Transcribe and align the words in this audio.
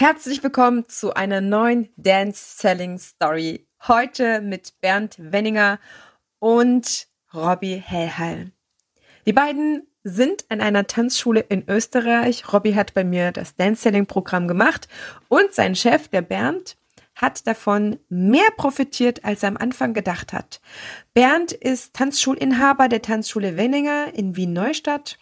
Herzlich 0.00 0.42
willkommen 0.42 0.88
zu 0.88 1.12
einer 1.12 1.42
neuen 1.42 1.90
Dance 1.98 2.56
Selling 2.56 2.98
Story. 2.98 3.66
Heute 3.86 4.40
mit 4.40 4.80
Bernd 4.80 5.16
Wenninger 5.18 5.78
und 6.38 7.06
Robbie 7.34 7.74
Hellhall. 7.76 8.50
Die 9.26 9.34
beiden 9.34 9.86
sind 10.02 10.46
an 10.48 10.62
einer 10.62 10.86
Tanzschule 10.86 11.40
in 11.40 11.68
Österreich. 11.68 12.50
Robbie 12.50 12.76
hat 12.76 12.94
bei 12.94 13.04
mir 13.04 13.30
das 13.30 13.56
Dance 13.56 13.82
Selling 13.82 14.06
Programm 14.06 14.48
gemacht 14.48 14.88
und 15.28 15.52
sein 15.52 15.74
Chef, 15.74 16.08
der 16.08 16.22
Bernd, 16.22 16.78
hat 17.14 17.46
davon 17.46 17.98
mehr 18.08 18.48
profitiert, 18.56 19.26
als 19.26 19.42
er 19.42 19.50
am 19.50 19.58
Anfang 19.58 19.92
gedacht 19.92 20.32
hat. 20.32 20.62
Bernd 21.12 21.52
ist 21.52 21.92
Tanzschulinhaber 21.92 22.88
der 22.88 23.02
Tanzschule 23.02 23.58
Wenninger 23.58 24.14
in 24.14 24.34
Wien 24.34 24.54
Neustadt 24.54 25.18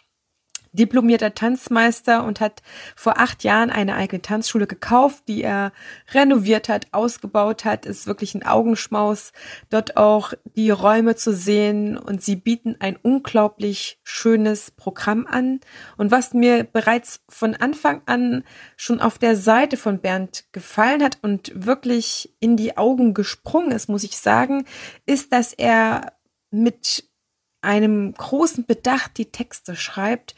diplomierter 0.71 1.33
Tanzmeister 1.33 2.23
und 2.23 2.39
hat 2.39 2.61
vor 2.95 3.17
acht 3.17 3.43
Jahren 3.43 3.69
eine 3.69 3.95
eigene 3.95 4.21
Tanzschule 4.21 4.67
gekauft, 4.67 5.23
die 5.27 5.43
er 5.43 5.71
renoviert 6.13 6.69
hat, 6.69 6.87
ausgebaut 6.91 7.65
hat. 7.65 7.85
Ist 7.85 8.07
wirklich 8.07 8.35
ein 8.35 8.45
Augenschmaus, 8.45 9.31
dort 9.69 9.97
auch 9.97 10.33
die 10.55 10.69
Räume 10.69 11.15
zu 11.15 11.33
sehen 11.33 11.97
und 11.97 12.23
sie 12.23 12.35
bieten 12.35 12.75
ein 12.79 12.97
unglaublich 13.01 13.99
schönes 14.03 14.71
Programm 14.71 15.27
an. 15.27 15.59
Und 15.97 16.11
was 16.11 16.33
mir 16.33 16.63
bereits 16.63 17.21
von 17.29 17.55
Anfang 17.55 18.01
an 18.05 18.43
schon 18.77 19.01
auf 19.01 19.17
der 19.17 19.35
Seite 19.35 19.77
von 19.77 19.99
Bernd 19.99 20.45
gefallen 20.51 21.03
hat 21.03 21.19
und 21.21 21.51
wirklich 21.55 22.35
in 22.39 22.57
die 22.57 22.77
Augen 22.77 23.13
gesprungen 23.13 23.71
ist, 23.71 23.89
muss 23.89 24.03
ich 24.03 24.17
sagen, 24.17 24.65
ist, 25.05 25.33
dass 25.33 25.53
er 25.53 26.13
mit 26.51 27.08
einem 27.61 28.13
großen 28.13 28.65
Bedacht 28.65 29.17
die 29.17 29.31
Texte 29.31 29.75
schreibt 29.75 30.35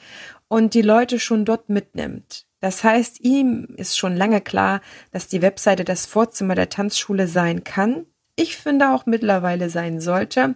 und 0.48 0.74
die 0.74 0.82
Leute 0.82 1.20
schon 1.20 1.46
dort 1.46 1.70
mitnimmt. 1.70 2.46
Das 2.60 2.84
heißt, 2.84 3.22
ihm 3.22 3.68
ist 3.78 3.98
schon 3.98 4.16
lange 4.16 4.40
klar, 4.40 4.82
dass 5.12 5.28
die 5.28 5.42
Webseite 5.42 5.84
das 5.84 6.06
Vorzimmer 6.06 6.56
der 6.56 6.70
Tanzschule 6.70 7.28
sein 7.28 7.64
kann. 7.64 8.06
Ich 8.36 8.58
finde 8.58 8.92
auch 8.92 9.06
mittlerweile 9.06 9.70
sein 9.70 10.00
sollte. 10.00 10.56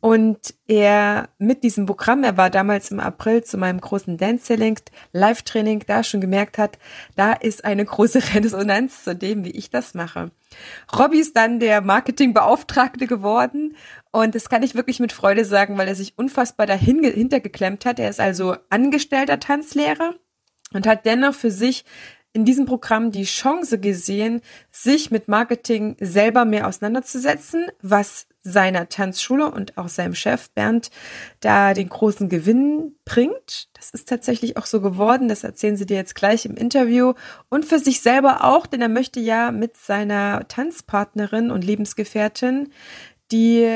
Und 0.00 0.54
er 0.68 1.28
mit 1.38 1.64
diesem 1.64 1.86
Programm, 1.86 2.22
er 2.22 2.36
war 2.36 2.50
damals 2.50 2.92
im 2.92 3.00
April 3.00 3.42
zu 3.42 3.58
meinem 3.58 3.80
großen 3.80 4.16
Dance 4.16 4.54
Live-Training, 5.12 5.84
da 5.88 6.04
schon 6.04 6.20
gemerkt 6.20 6.56
hat, 6.56 6.78
da 7.16 7.32
ist 7.32 7.64
eine 7.64 7.84
große 7.84 8.22
Resonanz 8.34 9.02
zu 9.02 9.16
dem, 9.16 9.44
wie 9.44 9.50
ich 9.50 9.70
das 9.70 9.94
mache. 9.94 10.30
Robbie 10.96 11.18
ist 11.18 11.36
dann 11.36 11.58
der 11.58 11.80
Marketingbeauftragte 11.80 13.08
geworden 13.08 13.76
und 14.12 14.34
das 14.34 14.48
kann 14.48 14.62
ich 14.62 14.74
wirklich 14.74 15.00
mit 15.00 15.12
Freude 15.12 15.44
sagen, 15.44 15.76
weil 15.78 15.88
er 15.88 15.94
sich 15.94 16.16
unfassbar 16.16 16.66
dahinter 16.66 17.40
geklemmt 17.40 17.84
hat. 17.84 17.98
Er 17.98 18.10
ist 18.10 18.20
also 18.20 18.56
angestellter 18.70 19.40
Tanzlehrer 19.40 20.14
und 20.72 20.86
hat 20.86 21.06
dennoch 21.06 21.34
für 21.34 21.50
sich 21.50 21.84
in 22.32 22.44
diesem 22.44 22.66
Programm 22.66 23.10
die 23.10 23.24
Chance 23.24 23.80
gesehen, 23.80 24.42
sich 24.70 25.10
mit 25.10 25.28
Marketing 25.28 25.96
selber 25.98 26.44
mehr 26.44 26.68
auseinanderzusetzen, 26.68 27.66
was 27.82 28.26
seiner 28.42 28.88
Tanzschule 28.88 29.50
und 29.50 29.76
auch 29.76 29.88
seinem 29.88 30.14
Chef 30.14 30.50
Bernd 30.50 30.90
da 31.40 31.74
den 31.74 31.88
großen 31.88 32.28
Gewinn 32.28 32.94
bringt. 33.04 33.68
Das 33.74 33.90
ist 33.90 34.08
tatsächlich 34.08 34.56
auch 34.56 34.66
so 34.66 34.80
geworden, 34.80 35.28
das 35.28 35.42
erzählen 35.42 35.76
sie 35.76 35.86
dir 35.86 35.96
jetzt 35.96 36.14
gleich 36.14 36.46
im 36.46 36.54
Interview 36.54 37.14
und 37.48 37.64
für 37.64 37.78
sich 37.78 38.00
selber 38.00 38.44
auch, 38.44 38.66
denn 38.66 38.82
er 38.82 38.88
möchte 38.88 39.20
ja 39.20 39.50
mit 39.50 39.76
seiner 39.76 40.46
Tanzpartnerin 40.48 41.50
und 41.50 41.64
Lebensgefährtin 41.64 42.70
die 43.30 43.68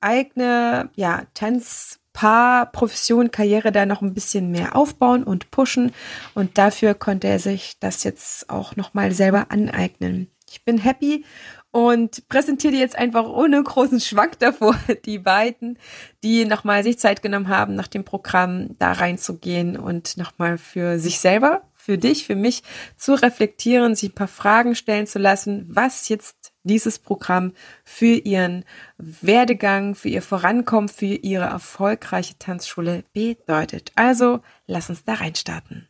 eigene 0.00 0.90
ja, 0.94 1.22
Tanzpaar, 1.34 2.66
Profession, 2.72 3.30
Karriere 3.30 3.72
da 3.72 3.86
noch 3.86 4.02
ein 4.02 4.14
bisschen 4.14 4.50
mehr 4.50 4.76
aufbauen 4.76 5.24
und 5.24 5.50
pushen. 5.50 5.92
Und 6.34 6.58
dafür 6.58 6.94
konnte 6.94 7.28
er 7.28 7.38
sich 7.38 7.78
das 7.80 8.04
jetzt 8.04 8.50
auch 8.50 8.76
nochmal 8.76 9.12
selber 9.12 9.46
aneignen. 9.50 10.28
Ich 10.50 10.64
bin 10.64 10.78
happy 10.78 11.24
und 11.70 12.28
präsentiere 12.28 12.74
jetzt 12.74 12.96
einfach 12.96 13.26
ohne 13.26 13.62
großen 13.62 13.98
Schwank 14.00 14.38
davor 14.38 14.76
die 15.06 15.18
beiden, 15.18 15.78
die 16.22 16.44
nochmal 16.44 16.84
sich 16.84 16.98
Zeit 16.98 17.22
genommen 17.22 17.48
haben, 17.48 17.74
nach 17.74 17.88
dem 17.88 18.04
Programm 18.04 18.76
da 18.78 18.92
reinzugehen 18.92 19.78
und 19.78 20.18
nochmal 20.18 20.58
für 20.58 20.98
sich 20.98 21.18
selber, 21.18 21.62
für 21.84 21.98
dich, 21.98 22.26
für 22.26 22.36
mich 22.36 22.62
zu 22.96 23.14
reflektieren, 23.14 23.96
sich 23.96 24.10
ein 24.10 24.14
paar 24.14 24.28
Fragen 24.28 24.76
stellen 24.76 25.08
zu 25.08 25.18
lassen, 25.18 25.66
was 25.68 26.08
jetzt 26.08 26.52
dieses 26.62 27.00
Programm 27.00 27.54
für 27.84 28.14
ihren 28.14 28.64
Werdegang, 28.98 29.96
für 29.96 30.08
ihr 30.08 30.22
Vorankommen, 30.22 30.88
für 30.88 31.06
ihre 31.06 31.44
erfolgreiche 31.44 32.38
Tanzschule 32.38 33.02
bedeutet. 33.12 33.90
Also, 33.96 34.42
lass 34.66 34.90
uns 34.90 35.02
da 35.02 35.14
reinstarten. 35.14 35.88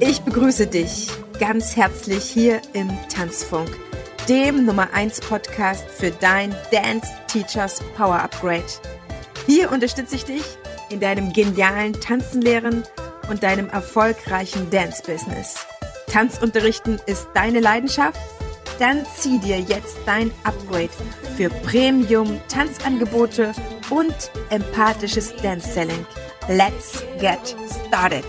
Ich 0.00 0.20
begrüße 0.22 0.66
dich 0.66 1.08
ganz 1.38 1.76
herzlich 1.76 2.24
hier 2.24 2.60
im 2.72 2.90
Tanzfunk, 3.08 3.70
dem 4.28 4.66
Nummer 4.66 4.92
1 4.92 5.20
Podcast 5.20 5.84
für 5.88 6.10
dein 6.10 6.52
Dance 6.72 7.08
Teachers 7.28 7.80
Power 7.96 8.20
Upgrade. 8.20 8.64
Hier 9.46 9.70
unterstütze 9.70 10.16
ich 10.16 10.24
dich 10.24 10.42
in 10.94 11.00
deinem 11.00 11.32
genialen 11.32 11.92
Tanzenlehren 11.92 12.84
und 13.28 13.42
deinem 13.42 13.68
erfolgreichen 13.68 14.70
Dance 14.70 15.02
Business. 15.04 15.66
Tanzunterrichten 16.06 17.00
ist 17.06 17.26
deine 17.34 17.58
Leidenschaft? 17.60 18.20
Dann 18.78 19.04
zieh 19.16 19.38
dir 19.40 19.58
jetzt 19.58 19.98
dein 20.06 20.30
Upgrade 20.44 20.90
für 21.36 21.48
Premium 21.48 22.40
Tanzangebote 22.48 23.52
und 23.90 24.14
empathisches 24.50 25.34
Dance 25.36 25.72
Selling. 25.72 26.06
Let's 26.48 27.02
get 27.18 27.56
started. 27.88 28.24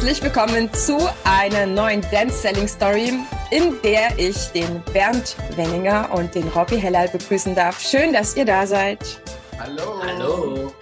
Herzlich 0.00 0.22
willkommen 0.22 0.72
zu 0.72 0.96
einer 1.24 1.66
neuen 1.66 2.02
Dance 2.12 2.42
Selling 2.42 2.68
Story, 2.68 3.14
in 3.50 3.82
der 3.82 4.16
ich 4.16 4.46
den 4.54 4.80
Bernd 4.92 5.36
Wenninger 5.56 6.14
und 6.14 6.36
den 6.36 6.46
Robbie 6.50 6.76
Hellal 6.76 7.08
begrüßen 7.08 7.52
darf. 7.56 7.80
Schön, 7.80 8.12
dass 8.12 8.36
ihr 8.36 8.44
da 8.44 8.64
seid. 8.64 9.20
Hallo. 9.58 10.00
Hallo. 10.00 10.72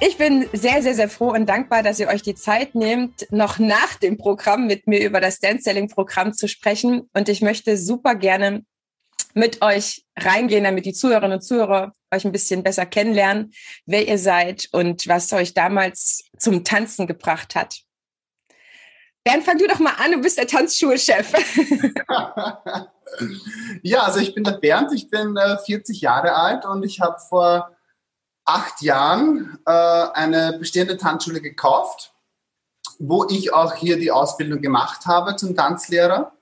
Ich 0.00 0.16
bin 0.16 0.48
sehr, 0.54 0.82
sehr, 0.82 0.94
sehr 0.94 1.10
froh 1.10 1.32
und 1.32 1.44
dankbar, 1.44 1.82
dass 1.82 2.00
ihr 2.00 2.08
euch 2.08 2.22
die 2.22 2.34
Zeit 2.34 2.74
nehmt, 2.74 3.30
noch 3.30 3.58
nach 3.58 3.96
dem 3.96 4.16
Programm 4.16 4.66
mit 4.66 4.86
mir 4.86 5.04
über 5.04 5.20
das 5.20 5.38
Dance-Selling-Programm 5.38 6.32
zu 6.32 6.48
sprechen. 6.48 7.10
Und 7.12 7.28
ich 7.28 7.42
möchte 7.42 7.76
super 7.76 8.14
gerne 8.14 8.64
mit 9.34 9.60
euch 9.60 10.06
reingehen, 10.18 10.64
damit 10.64 10.86
die 10.86 10.94
Zuhörerinnen 10.94 11.36
und 11.36 11.42
Zuhörer 11.42 11.92
euch 12.10 12.24
ein 12.24 12.32
bisschen 12.32 12.62
besser 12.62 12.86
kennenlernen, 12.86 13.52
wer 13.84 14.08
ihr 14.08 14.16
seid 14.16 14.70
und 14.72 15.06
was 15.06 15.30
euch 15.34 15.52
damals 15.52 16.24
zum 16.38 16.64
Tanzen 16.64 17.06
gebracht 17.06 17.54
hat. 17.54 17.82
Bernd, 19.24 19.44
fang 19.44 19.58
du 19.58 19.68
doch 19.68 19.78
mal 19.78 19.94
an, 19.98 20.12
du 20.12 20.20
bist 20.20 20.36
der 20.36 20.48
Tanzschulchef. 20.48 21.32
ja, 23.82 24.00
also 24.02 24.18
ich 24.18 24.34
bin 24.34 24.42
der 24.42 24.52
Bernd, 24.52 24.92
ich 24.92 25.08
bin 25.08 25.38
40 25.64 25.96
äh, 25.96 26.04
Jahre 26.04 26.34
alt 26.34 26.64
und 26.64 26.84
ich 26.84 27.00
habe 27.00 27.18
vor 27.28 27.70
acht 28.44 28.82
Jahren 28.82 29.58
äh, 29.64 29.70
eine 29.70 30.58
bestehende 30.58 30.96
Tanzschule 30.96 31.40
gekauft, 31.40 32.12
wo 32.98 33.24
ich 33.28 33.52
auch 33.52 33.74
hier 33.74 33.96
die 33.96 34.10
Ausbildung 34.10 34.60
gemacht 34.60 35.06
habe 35.06 35.36
zum 35.36 35.54
Tanzlehrer. 35.54 36.32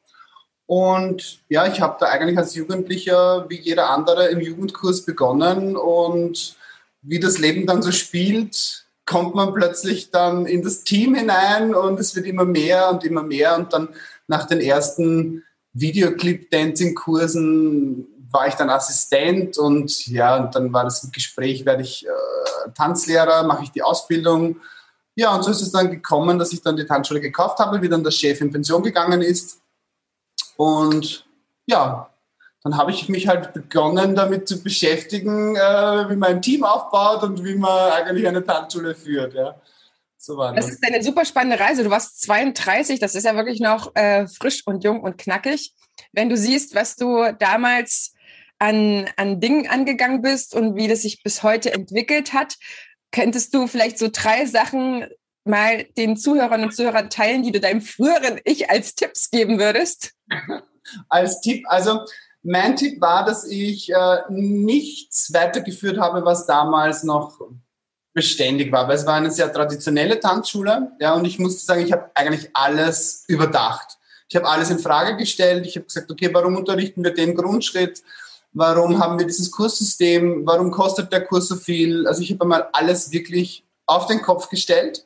Und 0.65 1.41
ja, 1.49 1.67
ich 1.67 1.81
habe 1.81 1.97
da 2.01 2.07
eigentlich 2.07 2.39
als 2.39 2.55
Jugendlicher 2.55 3.51
wie 3.51 3.61
jeder 3.61 3.91
andere 3.91 4.29
im 4.29 4.41
Jugendkurs 4.41 5.05
begonnen 5.05 5.77
und 5.77 6.57
wie 7.03 7.21
das 7.21 7.39
Leben 7.39 7.67
dann 7.67 7.83
so 7.83 7.91
spielt, 7.93 8.87
kommt 9.11 9.35
man 9.35 9.53
plötzlich 9.53 10.11
dann 10.13 10.47
in 10.47 10.63
das 10.63 10.85
Team 10.85 11.17
hinein 11.17 11.75
und 11.75 11.99
es 11.99 12.15
wird 12.15 12.27
immer 12.27 12.45
mehr 12.45 12.91
und 12.91 13.03
immer 13.03 13.25
mehr 13.25 13.57
und 13.57 13.73
dann 13.73 13.89
nach 14.29 14.47
den 14.47 14.61
ersten 14.61 15.43
Videoclip-Dancing-Kursen 15.73 18.07
war 18.31 18.47
ich 18.47 18.55
dann 18.55 18.71
Assistent 18.71 19.59
und 19.59 20.07
ja, 20.07 20.37
und 20.37 20.55
dann 20.55 20.73
war 20.73 20.85
das 20.85 21.11
Gespräch, 21.11 21.67
werde 21.67 21.83
ich 21.83 22.07
äh, 22.07 22.11
Tanzlehrer, 22.77 23.43
mache 23.43 23.65
ich 23.65 23.73
die 23.73 23.83
Ausbildung. 23.83 24.61
Ja, 25.17 25.35
und 25.35 25.43
so 25.43 25.51
ist 25.51 25.63
es 25.63 25.73
dann 25.73 25.91
gekommen, 25.91 26.39
dass 26.39 26.53
ich 26.53 26.63
dann 26.63 26.77
die 26.77 26.87
Tanzschule 26.87 27.21
gekauft 27.21 27.59
habe, 27.59 27.83
wie 27.83 27.89
dann 27.89 28.05
der 28.05 28.13
Chef 28.13 28.41
in 28.41 28.53
Pension 28.53 28.85
gegangen 28.85 29.23
ist. 29.23 29.59
Und 30.57 31.27
ja, 31.67 32.10
dann 32.63 32.77
habe 32.77 32.91
ich 32.91 33.09
mich 33.09 33.29
halt 33.29 33.53
begonnen, 33.53 34.15
damit 34.15 34.49
zu 34.49 34.63
beschäftigen, 34.63 35.57
äh, 35.57 36.11
wie 36.11 36.17
man 36.17 36.31
ein 36.31 36.43
Team 36.43 36.65
aufbaut 36.65 37.23
und 37.23 37.45
wie 37.45 37.55
man 37.55 37.93
eigentlich 37.93 38.27
eine 38.27 38.45
Tanzschule 38.45 38.95
führt. 38.95 39.35
Ja. 39.35 39.61
So 40.19 40.37
war 40.37 40.55
das. 40.55 40.67
das 40.67 40.75
ist 40.75 40.87
eine 40.87 41.03
super 41.03 41.25
spannende 41.25 41.59
Reise. 41.59 41.85
Du 41.85 41.91
warst 41.91 42.21
32, 42.23 43.01
das 43.01 43.15
ist 43.15 43.25
ja 43.25 43.35
wirklich 43.35 43.61
noch 43.61 43.95
äh, 43.95 44.27
frisch 44.27 44.67
und 44.67 44.85
jung 44.85 45.01
und 45.01 45.17
knackig. 45.17 45.75
Wenn 46.13 46.29
du 46.29 46.37
siehst, 46.37 46.75
was 46.75 46.97
du 46.97 47.33
damals 47.39 48.13
an, 48.61 49.09
an 49.17 49.41
Dingen 49.41 49.67
angegangen 49.69 50.23
bist 50.23 50.55
und 50.55 50.77
wie 50.77 50.87
das 50.87 51.03
sich 51.03 51.23
bis 51.23 51.43
heute 51.43 51.73
entwickelt 51.73 52.33
hat. 52.33 52.57
Könntest 53.11 53.55
du 53.55 53.67
vielleicht 53.67 53.99
so 53.99 54.09
drei 54.13 54.47
Sachen 54.47 55.07
mal 55.45 55.85
den 55.97 56.17
Zuhörern 56.17 56.63
und 56.63 56.75
Zuhörern 56.75 57.11
teilen, 57.11 57.43
die 57.43 57.53
du 57.53 57.59
deinem 57.59 57.81
früheren 57.81 58.39
Ich 58.45 58.71
als 58.71 58.95
Tipps 58.95 59.31
geben 59.31 59.59
würdest? 59.59 60.13
als 61.09 61.41
Tipp, 61.41 61.65
also 61.69 62.05
Mein 62.43 62.77
Tipp 62.77 63.01
war, 63.01 63.25
dass 63.25 63.45
ich 63.45 63.93
äh, 63.93 64.19
nichts 64.31 65.33
weitergeführt 65.33 65.99
habe, 65.99 66.25
was 66.25 66.47
damals 66.47 67.03
noch 67.03 67.39
beständig 68.13 68.73
war, 68.73 68.89
weil 68.89 68.97
es 68.97 69.07
war 69.07 69.15
eine 69.15 69.31
sehr 69.31 69.53
traditionelle 69.53 70.19
Tanzschule, 70.19 70.93
ja, 71.01 71.15
und 71.15 71.25
ich 71.25 71.39
musste 71.39 71.65
sagen, 71.65 71.83
ich 71.83 71.93
habe 71.93 72.11
eigentlich 72.15 72.51
alles 72.55 73.25
überdacht. 73.29 73.99
Ich 74.29 74.37
habe 74.37 74.49
alles 74.49 74.71
in 74.71 74.79
Frage 74.79 75.17
gestellt. 75.17 75.67
Ich 75.67 75.77
habe 75.77 75.87
gesagt, 75.87 76.11
okay, 76.11 76.31
warum 76.33 76.57
unterrichten 76.57 77.03
wir 77.03 77.13
den 77.13 77.35
Grundschritt? 77.35 78.03
Warum 78.53 79.01
haben 79.01 79.19
wir 79.19 79.27
dieses 79.27 79.51
Kurssystem? 79.51 80.47
Warum 80.47 80.71
kostet 80.71 81.13
der 81.13 81.25
Kurs 81.25 81.49
so 81.49 81.57
viel? 81.57 82.07
Also 82.07 82.23
ich 82.23 82.33
habe 82.33 82.43
einmal 82.43 82.69
alles 82.73 83.11
wirklich 83.11 83.65
auf 83.87 84.07
den 84.07 84.23
Kopf 84.23 84.49
gestellt 84.49 85.05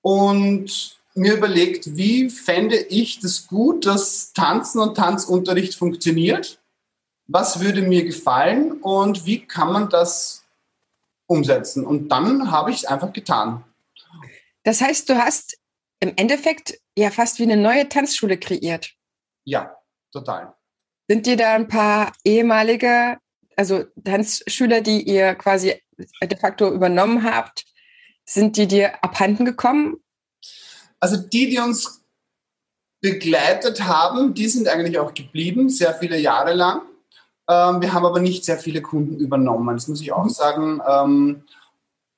und 0.00 1.01
mir 1.14 1.34
überlegt, 1.34 1.96
wie 1.96 2.30
fände 2.30 2.76
ich 2.76 3.20
das 3.20 3.46
gut, 3.46 3.86
dass 3.86 4.32
Tanzen 4.32 4.80
und 4.80 4.96
Tanzunterricht 4.96 5.74
funktioniert? 5.74 6.60
Was 7.26 7.60
würde 7.60 7.82
mir 7.82 8.04
gefallen 8.04 8.72
und 8.80 9.26
wie 9.26 9.46
kann 9.46 9.72
man 9.72 9.88
das 9.88 10.44
umsetzen? 11.26 11.86
Und 11.86 12.08
dann 12.08 12.50
habe 12.50 12.70
ich 12.70 12.78
es 12.78 12.84
einfach 12.84 13.12
getan. 13.12 13.64
Das 14.64 14.80
heißt, 14.80 15.08
du 15.08 15.16
hast 15.16 15.58
im 16.00 16.12
Endeffekt 16.16 16.78
ja 16.96 17.10
fast 17.10 17.38
wie 17.38 17.44
eine 17.44 17.56
neue 17.56 17.88
Tanzschule 17.88 18.38
kreiert. 18.38 18.90
Ja, 19.44 19.76
total. 20.12 20.54
Sind 21.08 21.26
dir 21.26 21.36
da 21.36 21.54
ein 21.54 21.68
paar 21.68 22.12
ehemalige, 22.24 23.18
also 23.56 23.84
Tanzschüler, 24.04 24.80
die 24.80 25.02
ihr 25.02 25.34
quasi 25.34 25.74
de 25.96 26.38
facto 26.38 26.72
übernommen 26.72 27.24
habt, 27.24 27.64
sind 28.24 28.56
die 28.56 28.66
dir 28.66 29.02
abhanden 29.02 29.44
gekommen? 29.44 30.01
Also 31.02 31.16
die, 31.16 31.50
die 31.50 31.58
uns 31.58 32.00
begleitet 33.00 33.82
haben, 33.82 34.34
die 34.34 34.46
sind 34.46 34.68
eigentlich 34.68 35.00
auch 35.00 35.12
geblieben, 35.12 35.68
sehr 35.68 35.94
viele 35.94 36.16
Jahre 36.16 36.54
lang. 36.54 36.82
Ähm, 37.50 37.80
wir 37.80 37.92
haben 37.92 38.06
aber 38.06 38.20
nicht 38.20 38.44
sehr 38.44 38.56
viele 38.56 38.82
Kunden 38.82 39.18
übernommen, 39.18 39.74
das 39.74 39.88
muss 39.88 40.00
ich 40.00 40.12
auch 40.12 40.26
mhm. 40.26 40.30
sagen. 40.30 40.80
Ähm, 40.88 41.42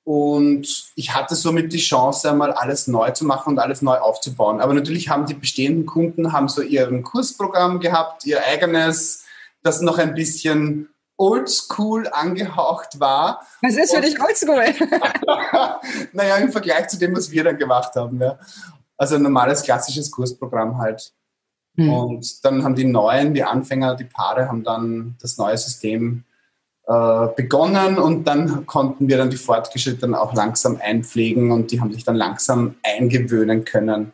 und 0.04 0.92
ich 0.96 1.14
hatte 1.14 1.34
somit 1.34 1.72
die 1.72 1.78
Chance, 1.78 2.30
einmal 2.30 2.52
alles 2.52 2.86
neu 2.86 3.10
zu 3.12 3.24
machen 3.24 3.54
und 3.54 3.58
alles 3.58 3.80
neu 3.80 3.96
aufzubauen. 3.96 4.60
Aber 4.60 4.74
natürlich 4.74 5.08
haben 5.08 5.24
die 5.24 5.32
bestehenden 5.32 5.86
Kunden 5.86 6.32
haben 6.32 6.48
so 6.48 6.60
ihren 6.60 7.02
Kursprogramm 7.02 7.80
gehabt, 7.80 8.26
ihr 8.26 8.44
eigenes, 8.44 9.24
das 9.62 9.80
noch 9.80 9.96
ein 9.96 10.12
bisschen 10.12 10.90
oldschool 11.16 12.08
angehaucht 12.08 12.98
war. 13.00 13.46
Was 13.62 13.76
ist 13.76 13.94
für 13.94 14.00
dich 14.00 14.20
oldschool? 14.20 14.64
naja, 16.12 16.36
im 16.36 16.50
Vergleich 16.50 16.88
zu 16.88 16.98
dem, 16.98 17.16
was 17.16 17.30
wir 17.30 17.44
dann 17.44 17.58
gemacht 17.58 17.94
haben. 17.94 18.20
Ja. 18.20 18.38
Also 18.96 19.16
ein 19.16 19.22
normales 19.22 19.62
klassisches 19.62 20.10
Kursprogramm 20.10 20.78
halt. 20.78 21.12
Hm. 21.76 21.92
Und 21.92 22.44
dann 22.44 22.64
haben 22.64 22.74
die 22.74 22.84
Neuen, 22.84 23.34
die 23.34 23.44
Anfänger, 23.44 23.96
die 23.96 24.04
Paare 24.04 24.48
haben 24.48 24.64
dann 24.64 25.16
das 25.20 25.36
neue 25.38 25.58
System 25.58 26.24
äh, 26.86 27.28
begonnen 27.36 27.98
und 27.98 28.24
dann 28.24 28.66
konnten 28.66 29.08
wir 29.08 29.18
dann 29.18 29.30
die 29.30 29.36
Fortgeschrittenen 29.36 30.14
auch 30.14 30.34
langsam 30.34 30.78
einpflegen 30.80 31.50
und 31.50 31.70
die 31.70 31.80
haben 31.80 31.92
sich 31.92 32.04
dann 32.04 32.16
langsam 32.16 32.76
eingewöhnen 32.82 33.64
können. 33.64 34.12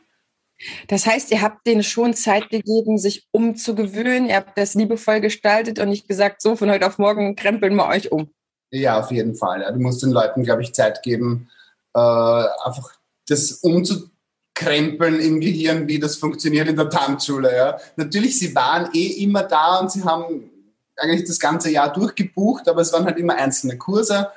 Das 0.89 1.07
heißt, 1.07 1.31
ihr 1.31 1.43
habt 1.43 1.67
denen 1.67 1.83
schon 1.83 2.15
Zeit 2.15 2.51
gegeben, 2.51 2.99
sich 2.99 3.27
umzugewöhnen. 3.33 4.29
Ihr 4.29 4.37
habt 4.37 4.57
das 4.59 4.75
liebevoll 4.75 5.21
gestaltet 5.21 5.79
und 5.79 5.89
nicht 5.89 6.09
gesagt, 6.09 6.43
so 6.43 6.57
von 6.57 6.71
heute 6.71 6.87
auf 6.87 6.99
morgen 6.99 7.37
krempeln 7.37 7.75
wir 7.75 7.87
euch 7.87 8.13
um. 8.13 8.31
Ja, 8.71 9.01
auf 9.01 9.11
jeden 9.11 9.35
Fall. 9.35 9.67
Du 9.73 9.81
musst 9.81 10.03
den 10.03 10.11
Leuten, 10.11 10.43
glaube 10.43 10.63
ich, 10.63 10.73
Zeit 10.75 11.03
geben, 11.03 11.49
äh, 11.95 11.99
einfach 11.99 12.93
das 13.29 13.53
umzukrempeln 13.53 15.19
im 15.21 15.41
Gehirn, 15.41 15.89
wie 15.89 15.99
das 15.99 16.17
funktioniert 16.17 16.69
in 16.69 16.77
der 16.77 16.91
Tanzschule. 16.91 17.55
Ja. 17.55 17.79
Natürlich, 17.97 18.39
sie 18.39 18.55
waren 18.55 18.91
eh 18.95 19.25
immer 19.25 19.43
da 19.43 19.79
und 19.79 19.91
sie 19.91 20.05
haben 20.05 20.51
eigentlich 20.97 21.27
das 21.27 21.41
ganze 21.41 21.71
Jahr 21.71 21.93
durchgebucht, 21.93 22.69
aber 22.69 22.83
es 22.83 22.93
waren 22.93 23.07
halt 23.07 23.19
immer 23.19 23.37
einzelne 23.37 23.79
Kurse 23.79 24.29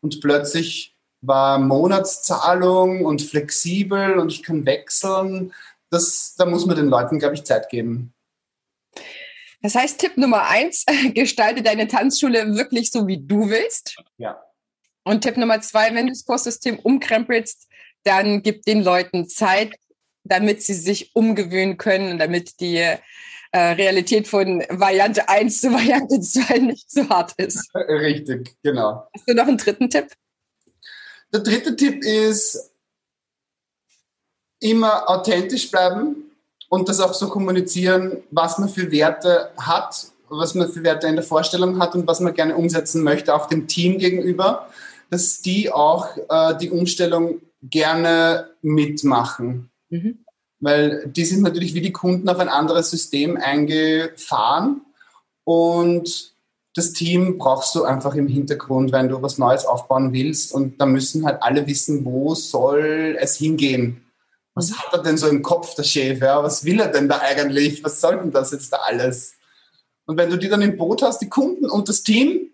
und 0.00 0.20
plötzlich 0.20 0.94
war 1.20 1.58
Monatszahlung 1.58 3.04
und 3.04 3.22
flexibel 3.22 4.18
und 4.18 4.32
ich 4.32 4.42
kann 4.42 4.64
wechseln. 4.66 5.52
Das, 5.90 6.34
da 6.36 6.46
muss 6.46 6.66
man 6.66 6.76
den 6.76 6.88
Leuten, 6.88 7.18
glaube 7.18 7.34
ich, 7.34 7.44
Zeit 7.44 7.68
geben. 7.70 8.12
Das 9.62 9.74
heißt, 9.74 9.98
Tipp 9.98 10.16
Nummer 10.16 10.46
eins, 10.48 10.84
gestalte 11.14 11.62
deine 11.62 11.88
Tanzschule 11.88 12.56
wirklich 12.56 12.90
so, 12.90 13.06
wie 13.06 13.18
du 13.18 13.48
willst. 13.48 13.96
Ja. 14.18 14.40
Und 15.04 15.22
Tipp 15.22 15.36
Nummer 15.36 15.60
zwei, 15.60 15.94
wenn 15.94 16.06
du 16.06 16.12
das 16.12 16.24
Kurssystem 16.24 16.78
umkrempelst, 16.78 17.66
dann 18.04 18.42
gib 18.42 18.62
den 18.62 18.82
Leuten 18.82 19.28
Zeit, 19.28 19.74
damit 20.24 20.62
sie 20.62 20.74
sich 20.74 21.14
umgewöhnen 21.16 21.78
können, 21.78 22.18
damit 22.18 22.60
die 22.60 22.76
äh, 22.76 23.58
Realität 23.58 24.28
von 24.28 24.62
Variante 24.68 25.28
1 25.28 25.60
zu 25.60 25.72
Variante 25.72 26.20
2 26.20 26.58
nicht 26.58 26.90
so 26.90 27.08
hart 27.08 27.32
ist. 27.38 27.74
Richtig, 27.74 28.54
genau. 28.62 29.08
Hast 29.14 29.28
du 29.28 29.34
noch 29.34 29.48
einen 29.48 29.56
dritten 29.56 29.90
Tipp? 29.90 30.08
Der 31.32 31.40
dritte 31.40 31.76
Tipp 31.76 32.04
ist, 32.04 32.70
immer 34.60 35.08
authentisch 35.08 35.70
bleiben 35.70 36.16
und 36.68 36.88
das 36.88 37.00
auch 37.00 37.14
so 37.14 37.28
kommunizieren, 37.28 38.24
was 38.30 38.58
man 38.58 38.68
für 38.68 38.90
Werte 38.90 39.50
hat, 39.56 40.08
was 40.28 40.54
man 40.54 40.70
für 40.70 40.82
Werte 40.82 41.06
in 41.06 41.14
der 41.14 41.24
Vorstellung 41.24 41.78
hat 41.78 41.94
und 41.94 42.06
was 42.06 42.20
man 42.20 42.34
gerne 42.34 42.56
umsetzen 42.56 43.04
möchte, 43.04 43.34
auch 43.34 43.46
dem 43.46 43.68
Team 43.68 43.98
gegenüber, 43.98 44.68
dass 45.10 45.40
die 45.42 45.70
auch 45.70 46.16
äh, 46.28 46.56
die 46.58 46.70
Umstellung 46.70 47.40
gerne 47.62 48.50
mitmachen. 48.62 49.70
Mhm 49.90 50.18
weil 50.60 51.06
die 51.08 51.24
sind 51.24 51.42
natürlich 51.42 51.74
wie 51.74 51.80
die 51.80 51.92
Kunden 51.92 52.28
auf 52.28 52.38
ein 52.38 52.48
anderes 52.48 52.90
System 52.90 53.36
eingefahren 53.36 54.82
und 55.44 56.32
das 56.78 56.92
Team 56.92 57.38
brauchst 57.38 57.74
du 57.74 57.84
einfach 57.84 58.14
im 58.14 58.28
Hintergrund, 58.28 58.92
wenn 58.92 59.08
du 59.08 59.20
was 59.20 59.38
Neues 59.38 59.66
aufbauen 59.66 60.12
willst 60.12 60.52
und 60.52 60.80
da 60.80 60.86
müssen 60.86 61.26
halt 61.26 61.42
alle 61.42 61.66
wissen, 61.66 62.04
wo 62.04 62.34
soll 62.34 63.16
es 63.20 63.36
hingehen. 63.36 64.04
Was 64.54 64.72
hat 64.72 64.92
er 64.92 65.02
denn 65.02 65.18
so 65.18 65.28
im 65.28 65.42
Kopf, 65.42 65.74
der 65.74 65.84
Chef? 65.84 66.20
Ja? 66.20 66.42
Was 66.42 66.64
will 66.64 66.80
er 66.80 66.88
denn 66.88 67.08
da 67.08 67.18
eigentlich? 67.18 67.84
Was 67.84 68.00
soll 68.00 68.18
denn 68.18 68.30
das 68.30 68.52
jetzt 68.52 68.72
da 68.72 68.78
alles? 68.84 69.34
Und 70.06 70.16
wenn 70.16 70.30
du 70.30 70.36
die 70.36 70.48
dann 70.48 70.62
im 70.62 70.76
Boot 70.76 71.02
hast, 71.02 71.20
die 71.20 71.28
Kunden 71.28 71.68
und 71.68 71.88
das 71.88 72.02
Team, 72.02 72.50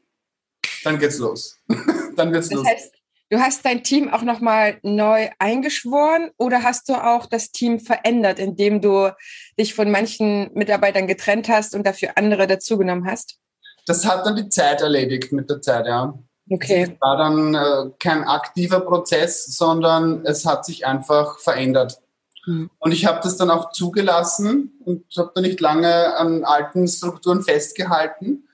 dann 0.83 0.99
geht's 0.99 1.19
los. 1.19 1.59
dann 2.17 2.33
wird's 2.33 2.49
das 2.49 2.57
los. 2.59 2.67
Heißt, 2.67 2.95
Du 3.31 3.41
hast 3.41 3.65
dein 3.65 3.83
Team 3.83 4.11
auch 4.11 4.23
nochmal 4.23 4.79
neu 4.83 5.29
eingeschworen 5.39 6.31
oder 6.37 6.63
hast 6.63 6.89
du 6.89 6.95
auch 6.95 7.27
das 7.27 7.51
Team 7.51 7.81
verändert, 7.81 8.39
indem 8.39 8.81
du 8.81 9.11
dich 9.59 9.75
von 9.75 9.91
manchen 9.91 10.53
Mitarbeitern 10.53 11.07
getrennt 11.07 11.49
hast 11.49 11.75
und 11.75 11.87
dafür 11.87 12.13
andere 12.17 12.47
dazugenommen 12.47 13.07
hast? 13.07 13.39
Das 13.87 14.07
hat 14.07 14.27
dann 14.27 14.37
die 14.37 14.49
Zeit 14.49 14.81
erledigt 14.81 15.33
mit 15.33 15.51
der 15.51 15.61
Zeit, 15.61 15.87
ja. 15.87 16.19
Okay. 16.51 16.83
Es 16.83 17.01
war 17.01 17.17
dann 17.17 17.55
äh, 17.55 17.91
kein 17.99 18.25
aktiver 18.25 18.81
Prozess, 18.81 19.47
sondern 19.47 20.25
es 20.27 20.45
hat 20.45 20.65
sich 20.65 20.87
einfach 20.87 21.39
verändert. 21.39 22.01
Hm. 22.45 22.71
Und 22.79 22.93
ich 22.93 23.07
habe 23.07 23.21
das 23.23 23.37
dann 23.37 23.51
auch 23.51 23.73
zugelassen 23.73 24.73
und 24.85 25.05
habe 25.17 25.33
da 25.35 25.41
nicht 25.41 25.61
lange 25.61 26.17
an 26.17 26.45
alten 26.45 26.87
Strukturen 26.87 27.43
festgehalten 27.43 28.45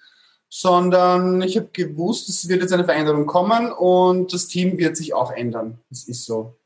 sondern 0.51 1.41
ich 1.43 1.57
habe 1.57 1.71
gewusst, 1.73 2.29
es 2.29 2.49
wird 2.49 2.61
jetzt 2.61 2.73
eine 2.73 2.85
Veränderung 2.85 3.27
kommen 3.27 3.71
und 3.73 4.33
das 4.35 4.49
Team 4.49 4.77
wird 4.79 4.97
sich 4.97 5.15
auch 5.15 5.31
ändern. 5.31 5.79
Das 5.89 6.05
ist 6.05 6.25
so. 6.25 6.57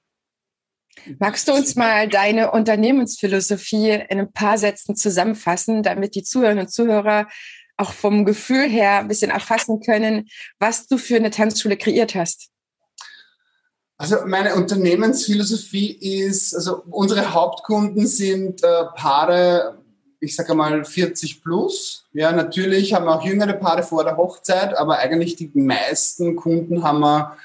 Magst 1.18 1.48
du 1.48 1.52
uns 1.52 1.76
mal 1.76 2.08
deine 2.08 2.52
Unternehmensphilosophie 2.52 3.90
in 4.08 4.20
ein 4.20 4.32
paar 4.32 4.56
Sätzen 4.56 4.96
zusammenfassen, 4.96 5.82
damit 5.82 6.14
die 6.14 6.22
Zuhörerinnen 6.22 6.64
und 6.64 6.72
Zuhörer 6.72 7.28
auch 7.76 7.92
vom 7.92 8.24
Gefühl 8.24 8.68
her 8.68 9.00
ein 9.00 9.08
bisschen 9.08 9.30
erfassen 9.30 9.80
können, 9.80 10.28
was 10.58 10.86
du 10.86 10.96
für 10.98 11.16
eine 11.16 11.30
Tanzschule 11.30 11.76
kreiert 11.76 12.14
hast? 12.14 12.50
Also 13.96 14.16
meine 14.26 14.54
Unternehmensphilosophie 14.56 15.92
ist, 15.92 16.54
also 16.54 16.82
unsere 16.90 17.32
Hauptkunden 17.32 18.06
sind 18.06 18.62
äh, 18.62 18.84
Paare 18.96 19.78
ich 20.24 20.34
sage 20.34 20.54
mal 20.54 20.84
40 20.84 21.42
plus. 21.42 22.06
Ja, 22.12 22.32
natürlich 22.32 22.94
haben 22.94 23.04
wir 23.04 23.16
auch 23.16 23.24
jüngere 23.24 23.52
Paare 23.52 23.82
vor 23.82 24.04
der 24.04 24.16
Hochzeit, 24.16 24.76
aber 24.76 24.98
eigentlich 24.98 25.36
die 25.36 25.50
meisten 25.54 26.34
Kunden 26.34 26.82
haben 26.82 27.00
wir, 27.00 27.36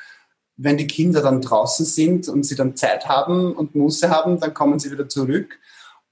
wenn 0.57 0.77
die 0.77 0.88
Kinder 0.88 1.21
dann 1.21 1.41
draußen 1.41 1.86
sind 1.86 2.27
und 2.27 2.43
sie 2.43 2.55
dann 2.55 2.75
Zeit 2.75 3.07
haben 3.07 3.53
und 3.53 3.75
Muße 3.75 4.09
haben, 4.09 4.39
dann 4.39 4.53
kommen 4.53 4.79
sie 4.79 4.91
wieder 4.91 5.07
zurück. 5.07 5.59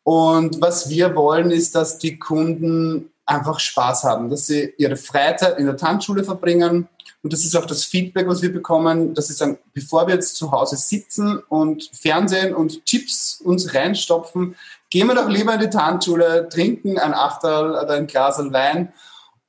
Und 0.03 0.61
was 0.61 0.89
wir 0.89 1.15
wollen, 1.15 1.51
ist, 1.51 1.75
dass 1.75 1.97
die 1.97 2.17
Kunden 2.17 3.11
einfach 3.27 3.59
Spaß 3.59 4.05
haben, 4.05 4.29
dass 4.29 4.47
sie 4.47 4.73
ihre 4.77 4.95
Freizeit 4.95 5.59
in 5.59 5.65
der 5.65 5.77
Tanzschule 5.77 6.23
verbringen. 6.23 6.87
Und 7.21 7.33
das 7.33 7.43
ist 7.43 7.55
auch 7.55 7.65
das 7.65 7.83
Feedback, 7.83 8.27
was 8.27 8.41
wir 8.41 8.53
bekommen. 8.53 9.13
Das 9.13 9.29
ist 9.29 9.41
dann, 9.41 9.57
bevor 9.73 10.07
wir 10.07 10.15
jetzt 10.15 10.35
zu 10.37 10.51
Hause 10.51 10.77
sitzen 10.77 11.39
und 11.49 11.89
Fernsehen 11.93 12.55
und 12.55 12.85
Chips 12.85 13.41
uns 13.43 13.73
reinstopfen, 13.75 14.55
gehen 14.89 15.07
wir 15.07 15.15
doch 15.15 15.27
lieber 15.27 15.53
in 15.53 15.59
die 15.59 15.69
Tanzschule, 15.69 16.47
trinken 16.49 16.97
ein 16.97 17.13
Achtel 17.13 17.71
oder 17.71 17.91
ein 17.91 18.07
Glas 18.07 18.37
Wein 18.37 18.93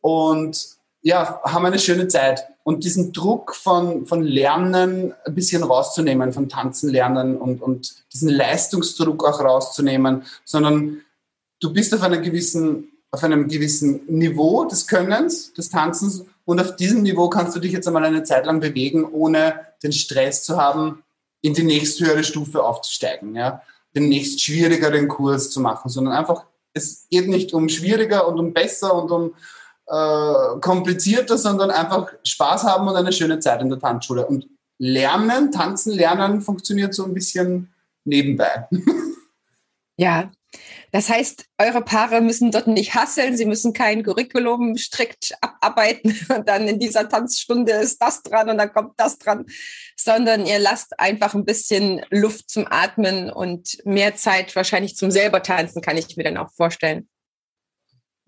und 0.01 0.77
ja, 1.03 1.41
haben 1.45 1.65
eine 1.65 1.79
schöne 1.79 2.09
Zeit. 2.09 2.49
Und 2.65 2.85
diesen 2.85 3.13
Druck 3.13 3.55
von, 3.55 4.07
von 4.07 4.23
Lernen 4.23 5.15
ein 5.25 5.35
bisschen 5.35 5.63
rauszunehmen, 5.63 6.33
von 6.33 6.49
Tanzen 6.49 6.91
lernen 6.91 7.37
und, 7.37 7.63
und 7.63 7.95
diesen 8.13 8.29
Leistungsdruck 8.29 9.25
auch 9.25 9.41
rauszunehmen, 9.41 10.25
sondern 10.45 11.03
du 11.61 11.73
bist 11.73 11.95
auf 11.95 12.03
einer 12.03 12.19
gewissen 12.19 12.98
auf 13.11 13.25
einem 13.25 13.49
gewissen 13.49 14.05
Niveau 14.07 14.65
des 14.65 14.87
Könnens, 14.87 15.53
des 15.55 15.71
Tanzens 15.71 16.25
und 16.45 16.61
auf 16.61 16.77
diesem 16.77 17.03
Niveau 17.03 17.29
kannst 17.29 17.57
du 17.57 17.61
dich 17.61 17.73
jetzt 17.73 17.87
einmal 17.87 18.05
eine 18.05 18.23
Zeit 18.23 18.47
lang 18.47 18.61
bewegen, 18.61 19.05
ohne 19.05 19.61
den 19.83 19.93
Stress 19.93 20.45
zu 20.45 20.57
haben, 20.57 21.03
in 21.41 21.55
die 21.55 21.63
nächsthöhere 21.63 22.25
Stufe 22.25 22.63
aufzusteigen, 22.63 23.35
ja, 23.35 23.63
den 23.95 24.09
nächst 24.09 24.41
schwierigeren 24.43 25.09
Kurs 25.09 25.51
zu 25.51 25.61
machen, 25.61 25.89
sondern 25.89 26.15
einfach, 26.15 26.45
es 26.75 27.07
geht 27.11 27.29
nicht 27.29 27.55
um 27.55 27.69
schwieriger 27.69 28.29
und 28.29 28.39
um 28.39 28.53
besser 28.53 28.95
und 28.95 29.11
um 29.11 29.35
äh, 29.87 30.61
komplizierter, 30.61 31.39
sondern 31.39 31.71
einfach 31.71 32.13
Spaß 32.25 32.65
haben 32.65 32.89
und 32.89 32.97
eine 32.97 33.13
schöne 33.13 33.39
Zeit 33.39 33.63
in 33.63 33.71
der 33.71 33.79
Tanzschule. 33.79 34.27
Und 34.27 34.47
lernen, 34.79 35.51
tanzen 35.51 35.93
lernen 35.93 36.41
funktioniert 36.43 36.95
so 36.95 37.05
ein 37.05 37.15
bisschen 37.15 37.73
nebenbei. 38.05 38.69
Ja, 40.01 40.31
das 40.93 41.09
heißt, 41.09 41.45
eure 41.59 41.83
Paare 41.83 42.21
müssen 42.21 42.51
dort 42.51 42.67
nicht 42.67 42.95
hasseln, 42.95 43.37
sie 43.37 43.45
müssen 43.45 43.73
kein 43.73 44.03
Curriculum 44.03 44.77
strikt 44.77 45.35
abarbeiten 45.41 46.19
und 46.35 46.49
dann 46.49 46.67
in 46.69 46.79
dieser 46.79 47.09
Tanzstunde 47.09 47.73
ist 47.73 48.01
das 48.01 48.23
dran 48.23 48.49
und 48.51 48.59
dann 48.59 48.73
kommt 48.73 48.93
das 48.97 49.19
dran, 49.19 49.47
sondern 49.97 50.47
ihr 50.47 50.59
lasst 50.59 50.99
einfach 50.99 51.35
ein 51.35 51.45
bisschen 51.45 52.05
Luft 52.11 52.51
zum 52.51 52.67
Atmen 52.69 53.31
und 53.31 53.79
mehr 53.85 54.17
Zeit 54.17 54.57
wahrscheinlich 54.57 54.97
zum 54.97 55.11
selber 55.11 55.43
tanzen, 55.43 55.83
kann 55.83 55.97
ich 55.97 56.17
mir 56.17 56.25
dann 56.25 56.39
auch 56.39 56.53
vorstellen. 56.53 57.09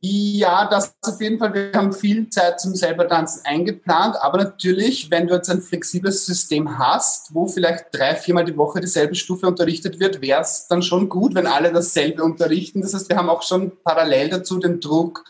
Ja, 0.02 0.66
das 0.66 0.94
auf 1.02 1.20
jeden 1.20 1.38
Fall. 1.38 1.52
Wir 1.52 1.72
haben 1.74 1.92
viel 1.92 2.30
Zeit 2.30 2.58
zum 2.58 2.74
selber 2.74 3.06
Tanzen 3.06 3.44
eingeplant, 3.44 4.16
aber 4.22 4.38
natürlich, 4.38 5.10
wenn 5.10 5.26
du 5.26 5.34
jetzt 5.34 5.50
ein 5.50 5.60
flexibles 5.60 6.24
System 6.24 6.78
hast, 6.78 7.34
wo 7.34 7.46
vielleicht 7.46 7.86
drei, 7.92 8.16
viermal 8.16 8.46
die 8.46 8.56
Woche 8.56 8.80
dieselbe 8.80 9.14
Stufe 9.14 9.46
unterrichtet 9.46 10.00
wird, 10.00 10.22
wäre 10.22 10.40
es 10.40 10.66
dann 10.68 10.82
schon 10.82 11.10
gut, 11.10 11.34
wenn 11.34 11.46
alle 11.46 11.70
dasselbe 11.70 12.24
unterrichten. 12.24 12.80
Das 12.80 12.94
heißt, 12.94 13.10
wir 13.10 13.16
haben 13.16 13.28
auch 13.28 13.42
schon 13.42 13.72
parallel 13.84 14.30
dazu 14.30 14.58
den 14.58 14.80
Druck, 14.80 15.22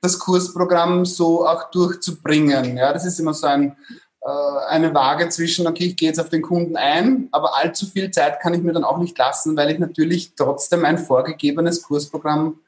das 0.00 0.18
Kursprogramm 0.18 1.04
so 1.04 1.46
auch 1.46 1.70
durchzubringen. 1.70 2.78
Ja, 2.78 2.94
das 2.94 3.04
ist 3.04 3.20
immer 3.20 3.34
so 3.34 3.48
ein, 3.48 3.76
äh, 4.22 4.66
eine 4.68 4.94
Waage 4.94 5.28
zwischen, 5.28 5.66
okay, 5.66 5.88
ich 5.88 5.96
gehe 5.96 6.08
jetzt 6.08 6.20
auf 6.20 6.30
den 6.30 6.40
Kunden 6.40 6.78
ein, 6.78 7.28
aber 7.32 7.58
allzu 7.58 7.84
viel 7.84 8.10
Zeit 8.10 8.40
kann 8.40 8.54
ich 8.54 8.62
mir 8.62 8.72
dann 8.72 8.84
auch 8.84 8.96
nicht 8.96 9.18
lassen, 9.18 9.58
weil 9.58 9.70
ich 9.70 9.78
natürlich 9.78 10.32
trotzdem 10.36 10.86
ein 10.86 10.96
vorgegebenes 10.96 11.82
Kursprogramm 11.82 12.60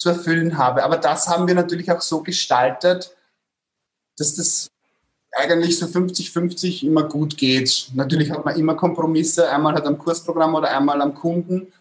zu 0.00 0.08
erfüllen 0.08 0.56
habe. 0.58 0.82
Aber 0.82 0.96
das 0.96 1.28
haben 1.28 1.46
wir 1.46 1.54
natürlich 1.54 1.92
auch 1.92 2.00
so 2.00 2.22
gestaltet, 2.22 3.14
dass 4.16 4.34
das 4.34 4.70
eigentlich 5.32 5.78
so 5.78 5.86
50-50 5.86 6.84
immer 6.84 7.04
gut 7.04 7.36
geht. 7.36 7.90
Natürlich 7.94 8.30
hat 8.30 8.44
man 8.44 8.56
immer 8.56 8.74
Kompromisse, 8.74 9.48
einmal 9.50 9.74
halt 9.74 9.86
am 9.86 9.98
Kursprogramm 9.98 10.54
oder 10.54 10.76
einmal 10.76 11.00
am 11.02 11.14
Kunden. 11.14 11.72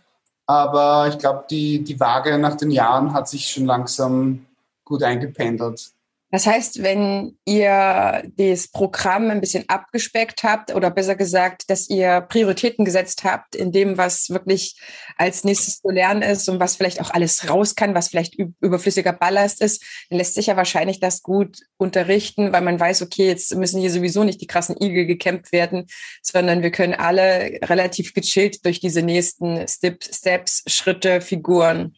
Aber 0.45 1.07
ich 1.07 1.17
glaube, 1.17 1.45
die, 1.49 1.83
die 1.83 1.99
Waage 1.99 2.37
nach 2.37 2.55
den 2.55 2.71
Jahren 2.71 3.13
hat 3.13 3.29
sich 3.29 3.47
schon 3.47 3.65
langsam 3.65 4.45
gut 4.83 5.01
eingependelt. 5.01 5.91
Das 6.31 6.45
heißt, 6.45 6.83
wenn 6.83 7.39
ihr 7.45 8.23
das 8.37 8.67
Programm 8.67 9.31
ein 9.31 9.41
bisschen 9.41 9.67
abgespeckt 9.67 10.43
habt 10.43 10.75
oder 10.75 10.91
besser 10.91 11.15
gesagt, 11.15 11.71
dass 11.71 11.89
ihr 11.89 12.21
Prioritäten 12.21 12.85
gesetzt 12.85 13.23
habt 13.23 13.55
in 13.55 13.71
dem, 13.71 13.97
was 13.97 14.29
wirklich 14.29 14.79
als 15.17 15.43
nächstes 15.43 15.81
zu 15.81 15.89
lernen 15.89 16.21
ist 16.21 16.47
und 16.47 16.59
was 16.59 16.75
vielleicht 16.75 17.01
auch 17.01 17.09
alles 17.09 17.49
raus 17.49 17.73
kann, 17.73 17.95
was 17.95 18.09
vielleicht 18.09 18.35
überflüssiger 18.35 19.11
Ballast 19.11 19.61
ist, 19.61 19.83
dann 20.09 20.19
lässt 20.19 20.35
sich 20.35 20.47
ja 20.47 20.55
wahrscheinlich 20.55 20.99
das 20.99 21.23
gut 21.23 21.61
unterrichten, 21.77 22.53
weil 22.53 22.61
man 22.61 22.79
weiß, 22.79 23.01
okay, 23.01 23.27
jetzt 23.27 23.55
müssen 23.55 23.81
hier 23.81 23.91
sowieso 23.91 24.23
nicht 24.23 24.39
die 24.39 24.47
krassen 24.47 24.75
Igel 24.79 25.07
gekämpft 25.07 25.51
werden, 25.51 25.87
sondern 26.21 26.61
wir 26.61 26.71
können 26.71 26.93
alle 26.93 27.59
relativ 27.63 28.13
gechillt 28.13 28.63
durch 28.65 28.79
diese 28.79 29.01
nächsten 29.01 29.67
Steps, 29.67 30.63
Schritte, 30.67 31.21
Figuren. 31.21 31.95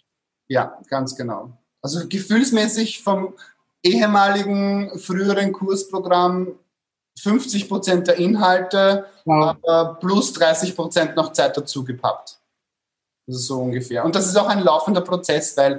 Ja, 0.47 0.79
ganz 0.89 1.17
genau. 1.17 1.57
Also 1.81 2.07
gefühlsmäßig 2.07 3.03
vom 3.03 3.33
ehemaligen 3.83 4.97
früheren 4.99 5.51
Kursprogramm 5.51 6.55
50 7.19 7.67
Prozent 7.67 8.07
der 8.07 8.17
Inhalte, 8.17 9.05
wow. 9.25 9.55
aber 9.63 9.95
plus 9.99 10.33
30 10.33 10.75
Prozent 10.75 11.15
noch 11.15 11.33
Zeit 11.33 11.57
dazu 11.57 11.83
gepackt. 11.83 12.39
Das 13.27 13.37
ist 13.37 13.47
so 13.47 13.61
ungefähr. 13.61 14.05
Und 14.05 14.15
das 14.15 14.27
ist 14.27 14.37
auch 14.37 14.47
ein 14.47 14.61
laufender 14.61 15.01
Prozess, 15.01 15.55
weil 15.57 15.73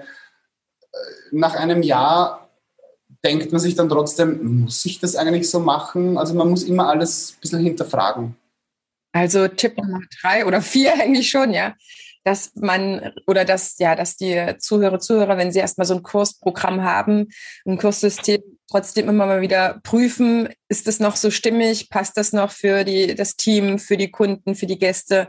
äh, 0.92 0.96
nach 1.32 1.54
einem 1.54 1.82
Jahr 1.82 2.48
denkt 3.24 3.52
man 3.52 3.60
sich 3.60 3.74
dann 3.74 3.88
trotzdem, 3.88 4.62
muss 4.62 4.84
ich 4.84 5.00
das 5.00 5.16
eigentlich 5.16 5.48
so 5.48 5.60
machen? 5.60 6.18
Also 6.18 6.34
man 6.34 6.48
muss 6.48 6.64
immer 6.64 6.88
alles 6.88 7.32
ein 7.32 7.40
bisschen 7.40 7.60
hinterfragen. 7.60 8.36
Also 9.12 9.48
Tipp 9.48 9.76
Nummer 9.78 10.00
drei 10.20 10.46
oder 10.46 10.60
vier 10.60 10.94
eigentlich 11.00 11.30
schon, 11.30 11.52
ja 11.52 11.74
dass 12.24 12.52
man 12.54 13.12
oder 13.26 13.44
dass, 13.44 13.78
ja, 13.78 13.94
dass 13.94 14.16
die 14.16 14.54
Zuhörer, 14.58 14.98
Zuhörer, 14.98 15.36
wenn 15.36 15.52
sie 15.52 15.58
erstmal 15.58 15.86
so 15.86 15.94
ein 15.94 16.02
Kursprogramm 16.02 16.82
haben, 16.82 17.28
ein 17.66 17.78
Kurssystem, 17.78 18.42
trotzdem 18.70 19.08
immer 19.08 19.26
mal 19.26 19.40
wieder 19.40 19.80
prüfen, 19.82 20.48
ist 20.68 20.86
das 20.86 21.00
noch 21.00 21.16
so 21.16 21.30
stimmig, 21.30 21.90
passt 21.90 22.16
das 22.16 22.32
noch 22.32 22.50
für 22.50 22.84
die, 22.84 23.14
das 23.14 23.36
Team, 23.36 23.78
für 23.78 23.96
die 23.96 24.10
Kunden, 24.10 24.54
für 24.54 24.66
die 24.66 24.78
Gäste 24.78 25.28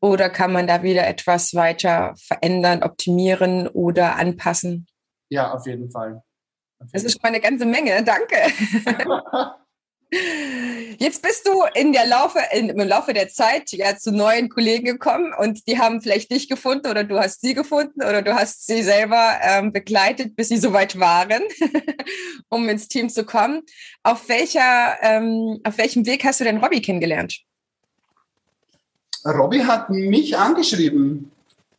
oder 0.00 0.30
kann 0.30 0.52
man 0.52 0.66
da 0.66 0.82
wieder 0.82 1.06
etwas 1.06 1.54
weiter 1.54 2.14
verändern, 2.16 2.82
optimieren 2.82 3.68
oder 3.68 4.16
anpassen? 4.16 4.86
Ja, 5.28 5.52
auf 5.52 5.66
jeden 5.66 5.90
Fall. 5.90 6.22
Auf 6.78 6.86
jeden 6.86 6.92
das 6.92 7.04
ist 7.04 7.12
schon 7.12 7.20
mal 7.22 7.28
eine 7.28 7.40
ganze 7.40 7.66
Menge, 7.66 8.02
danke. 8.02 8.36
Jetzt 11.02 11.22
bist 11.22 11.48
du 11.48 11.62
in 11.74 11.94
der 11.94 12.06
Laufe, 12.06 12.40
in, 12.52 12.68
im 12.68 12.86
Laufe 12.86 13.14
der 13.14 13.30
Zeit 13.30 13.72
ja 13.72 13.96
zu 13.96 14.12
neuen 14.12 14.50
Kollegen 14.50 14.84
gekommen 14.84 15.32
und 15.32 15.66
die 15.66 15.78
haben 15.78 16.02
vielleicht 16.02 16.30
dich 16.30 16.46
gefunden 16.46 16.88
oder 16.88 17.04
du 17.04 17.18
hast 17.18 17.40
sie 17.40 17.54
gefunden 17.54 18.02
oder 18.02 18.20
du 18.20 18.34
hast 18.34 18.66
sie 18.66 18.82
selber 18.82 19.32
ähm, 19.40 19.72
begleitet, 19.72 20.36
bis 20.36 20.48
sie 20.48 20.58
soweit 20.58 21.00
waren, 21.00 21.40
um 22.50 22.68
ins 22.68 22.86
Team 22.86 23.08
zu 23.08 23.24
kommen. 23.24 23.62
Auf 24.02 24.28
welcher, 24.28 24.98
ähm, 25.00 25.58
auf 25.64 25.78
welchem 25.78 26.04
Weg 26.04 26.22
hast 26.22 26.40
du 26.40 26.44
denn 26.44 26.58
Robby 26.58 26.82
kennengelernt? 26.82 27.40
Robby 29.24 29.60
hat 29.60 29.88
mich 29.88 30.36
angeschrieben. 30.36 31.32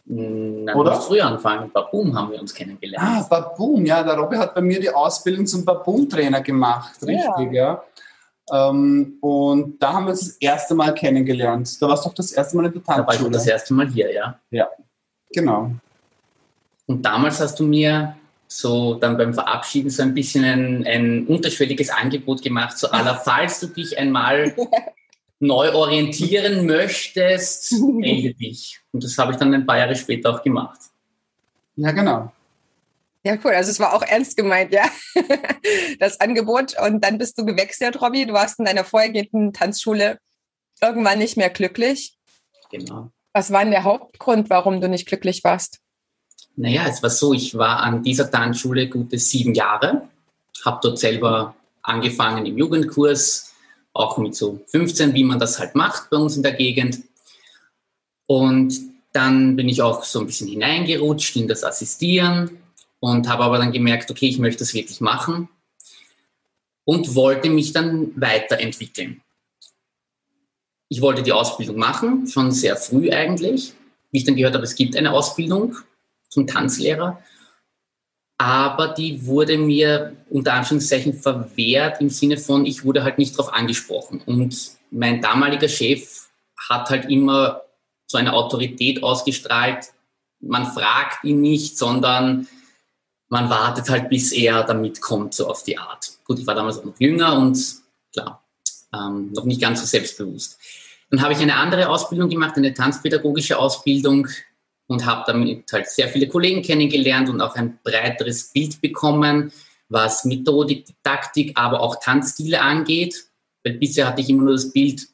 Na, 0.05 0.73
Oder? 0.73 0.99
früher 0.99 1.27
anfangen. 1.27 1.69
Baboom 1.71 2.17
haben 2.17 2.31
wir 2.31 2.41
uns 2.41 2.55
kennengelernt. 2.55 3.07
Ah, 3.07 3.27
Baboom, 3.29 3.85
ja. 3.85 4.01
Der 4.01 4.15
Robby 4.15 4.37
hat 4.37 4.55
bei 4.55 4.61
mir 4.61 4.79
die 4.79 4.89
Ausbildung 4.89 5.45
zum 5.45 5.63
Baboom-Trainer 5.63 6.41
gemacht. 6.41 6.95
Richtig, 7.03 7.51
ja. 7.51 7.73
ja. 7.73 7.83
Ähm, 8.51 9.17
und 9.21 9.81
da 9.81 9.93
haben 9.93 10.05
wir 10.05 10.11
uns 10.11 10.21
das 10.21 10.37
erste 10.37 10.75
Mal 10.75 10.93
kennengelernt. 10.93 11.81
Da 11.81 11.87
warst 11.87 12.05
du 12.05 12.09
doch 12.09 12.15
das 12.15 12.31
erste 12.31 12.57
Mal 12.57 12.65
in 12.65 12.73
der 12.73 12.83
Tanzschule. 12.83 13.05
Da 13.05 13.07
war 13.07 13.27
ich 13.27 13.31
das 13.31 13.47
erste 13.47 13.73
Mal 13.73 13.89
hier, 13.89 14.13
ja. 14.13 14.39
Ja, 14.49 14.67
genau. 15.33 15.71
Und 16.87 17.05
damals 17.05 17.39
hast 17.39 17.59
du 17.59 17.65
mir 17.65 18.15
so 18.47 18.95
dann 18.95 19.17
beim 19.17 19.33
Verabschieden 19.33 19.89
so 19.89 20.03
ein 20.03 20.13
bisschen 20.13 20.43
ein, 20.43 20.85
ein 20.85 21.27
unterschwelliges 21.27 21.89
Angebot 21.89 22.41
gemacht, 22.41 22.77
so 22.77 22.89
aller, 22.89 23.15
falls 23.23 23.61
du 23.61 23.67
dich 23.67 23.97
einmal 23.97 24.53
neu 25.39 25.73
orientieren 25.73 26.65
möchtest, 26.65 27.71
melde 27.79 28.33
dich. 28.33 28.79
Und 28.91 29.03
das 29.03 29.17
habe 29.17 29.31
ich 29.31 29.37
dann 29.37 29.53
ein 29.53 29.65
paar 29.65 29.77
Jahre 29.77 29.95
später 29.95 30.31
auch 30.31 30.43
gemacht. 30.43 30.79
Ja, 31.77 31.91
genau. 31.91 32.31
Ja, 33.23 33.37
cool. 33.43 33.51
Also 33.51 33.69
es 33.69 33.79
war 33.79 33.93
auch 33.93 34.01
ernst 34.01 34.35
gemeint, 34.35 34.73
ja. 34.73 34.85
Das 35.99 36.19
Angebot. 36.19 36.75
Und 36.79 37.03
dann 37.03 37.17
bist 37.17 37.37
du 37.37 37.45
gewechselt, 37.45 38.01
Robby. 38.01 38.25
Du 38.25 38.33
warst 38.33 38.57
in 38.59 38.65
deiner 38.65 38.83
vorhergehenden 38.83 39.53
Tanzschule 39.53 40.17
irgendwann 40.81 41.19
nicht 41.19 41.37
mehr 41.37 41.51
glücklich. 41.51 42.17
Genau. 42.71 43.11
Was 43.33 43.51
war 43.51 43.61
denn 43.61 43.71
der 43.71 43.83
Hauptgrund, 43.83 44.49
warum 44.49 44.81
du 44.81 44.89
nicht 44.89 45.07
glücklich 45.07 45.43
warst? 45.43 45.79
Naja, 46.55 46.87
es 46.87 47.01
war 47.03 47.09
so, 47.09 47.33
ich 47.33 47.55
war 47.55 47.81
an 47.81 48.03
dieser 48.03 48.29
Tanzschule 48.29 48.89
gute 48.89 49.17
sieben 49.17 49.53
Jahre, 49.53 50.09
habe 50.65 50.79
dort 50.81 50.99
selber 50.99 51.55
angefangen 51.81 52.45
im 52.45 52.57
Jugendkurs, 52.57 53.53
auch 53.93 54.17
mit 54.17 54.35
so 54.35 54.59
15, 54.67 55.13
wie 55.13 55.23
man 55.23 55.39
das 55.39 55.59
halt 55.59 55.75
macht 55.75 56.09
bei 56.09 56.17
uns 56.17 56.35
in 56.35 56.43
der 56.43 56.53
Gegend. 56.53 57.01
Und 58.25 58.73
dann 59.13 59.55
bin 59.55 59.69
ich 59.69 59.81
auch 59.81 60.03
so 60.03 60.19
ein 60.19 60.25
bisschen 60.25 60.47
hineingerutscht 60.47 61.35
in 61.35 61.47
das 61.47 61.63
Assistieren 61.63 62.60
und 63.01 63.27
habe 63.27 63.43
aber 63.43 63.57
dann 63.57 63.73
gemerkt, 63.73 64.09
okay, 64.09 64.29
ich 64.29 64.39
möchte 64.39 64.59
das 64.59 64.73
wirklich 64.73 65.01
machen 65.01 65.49
und 66.85 67.15
wollte 67.15 67.49
mich 67.49 67.73
dann 67.73 68.11
weiterentwickeln. 68.15 69.21
Ich 70.87 71.01
wollte 71.01 71.23
die 71.23 71.31
Ausbildung 71.31 71.77
machen, 71.77 72.27
schon 72.27 72.51
sehr 72.51 72.77
früh 72.77 73.11
eigentlich, 73.11 73.73
wie 74.11 74.19
ich 74.19 74.23
dann 74.23 74.35
gehört 74.35 74.53
habe, 74.53 74.63
es 74.63 74.75
gibt 74.75 74.95
eine 74.95 75.11
Ausbildung 75.11 75.75
zum 76.29 76.45
Tanzlehrer, 76.47 77.21
aber 78.37 78.89
die 78.89 79.25
wurde 79.25 79.57
mir 79.57 80.15
unter 80.29 80.53
Anführungszeichen 80.53 81.13
verwehrt 81.13 82.01
im 82.01 82.09
Sinne 82.09 82.37
von, 82.37 82.65
ich 82.65 82.85
wurde 82.85 83.03
halt 83.03 83.17
nicht 83.17 83.37
darauf 83.37 83.53
angesprochen. 83.53 84.21
Und 84.25 84.77
mein 84.91 85.21
damaliger 85.21 85.69
Chef 85.69 86.29
hat 86.69 86.89
halt 86.89 87.09
immer 87.09 87.61
so 88.05 88.17
eine 88.17 88.33
Autorität 88.33 89.01
ausgestrahlt, 89.01 89.87
man 90.39 90.65
fragt 90.65 91.23
ihn 91.23 91.41
nicht, 91.41 91.77
sondern 91.77 92.47
man 93.31 93.49
wartet 93.49 93.89
halt, 93.89 94.09
bis 94.09 94.33
er 94.33 94.63
da 94.63 94.73
mitkommt, 94.73 95.33
so 95.33 95.47
auf 95.47 95.63
die 95.63 95.77
Art. 95.77 96.11
Gut, 96.25 96.37
ich 96.37 96.45
war 96.45 96.53
damals 96.53 96.79
auch 96.79 96.83
noch 96.83 96.99
jünger 96.99 97.37
und 97.37 97.57
klar, 98.11 98.43
ähm, 98.93 99.31
noch 99.31 99.45
nicht 99.45 99.61
ganz 99.61 99.79
so 99.79 99.85
selbstbewusst. 99.85 100.59
Dann 101.09 101.21
habe 101.21 101.31
ich 101.31 101.39
eine 101.39 101.55
andere 101.55 101.87
Ausbildung 101.87 102.29
gemacht, 102.29 102.57
eine 102.57 102.73
tanzpädagogische 102.73 103.57
Ausbildung 103.57 104.27
und 104.87 105.05
habe 105.05 105.23
damit 105.25 105.71
halt 105.71 105.87
sehr 105.87 106.09
viele 106.09 106.27
Kollegen 106.27 106.61
kennengelernt 106.61 107.29
und 107.29 107.39
auch 107.39 107.55
ein 107.55 107.79
breiteres 107.83 108.51
Bild 108.51 108.81
bekommen, 108.81 109.53
was 109.87 110.25
Methodik, 110.25 110.85
Didaktik, 110.85 111.57
aber 111.57 111.79
auch 111.79 112.01
Tanzstile 112.01 112.59
angeht. 112.59 113.15
Weil 113.63 113.75
bisher 113.75 114.07
hatte 114.07 114.21
ich 114.21 114.29
immer 114.29 114.43
nur 114.43 114.53
das 114.53 114.73
Bild, 114.73 115.07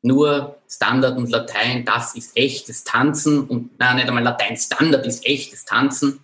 nur 0.00 0.56
Standard 0.70 1.18
und 1.18 1.28
Latein, 1.28 1.84
das 1.84 2.14
ist 2.14 2.34
echtes 2.34 2.84
Tanzen 2.84 3.46
und 3.46 3.78
nein, 3.78 3.96
nicht 3.96 4.08
einmal 4.08 4.22
Latein, 4.22 4.56
Standard 4.56 5.04
ist 5.04 5.26
echtes 5.26 5.66
Tanzen 5.66 6.20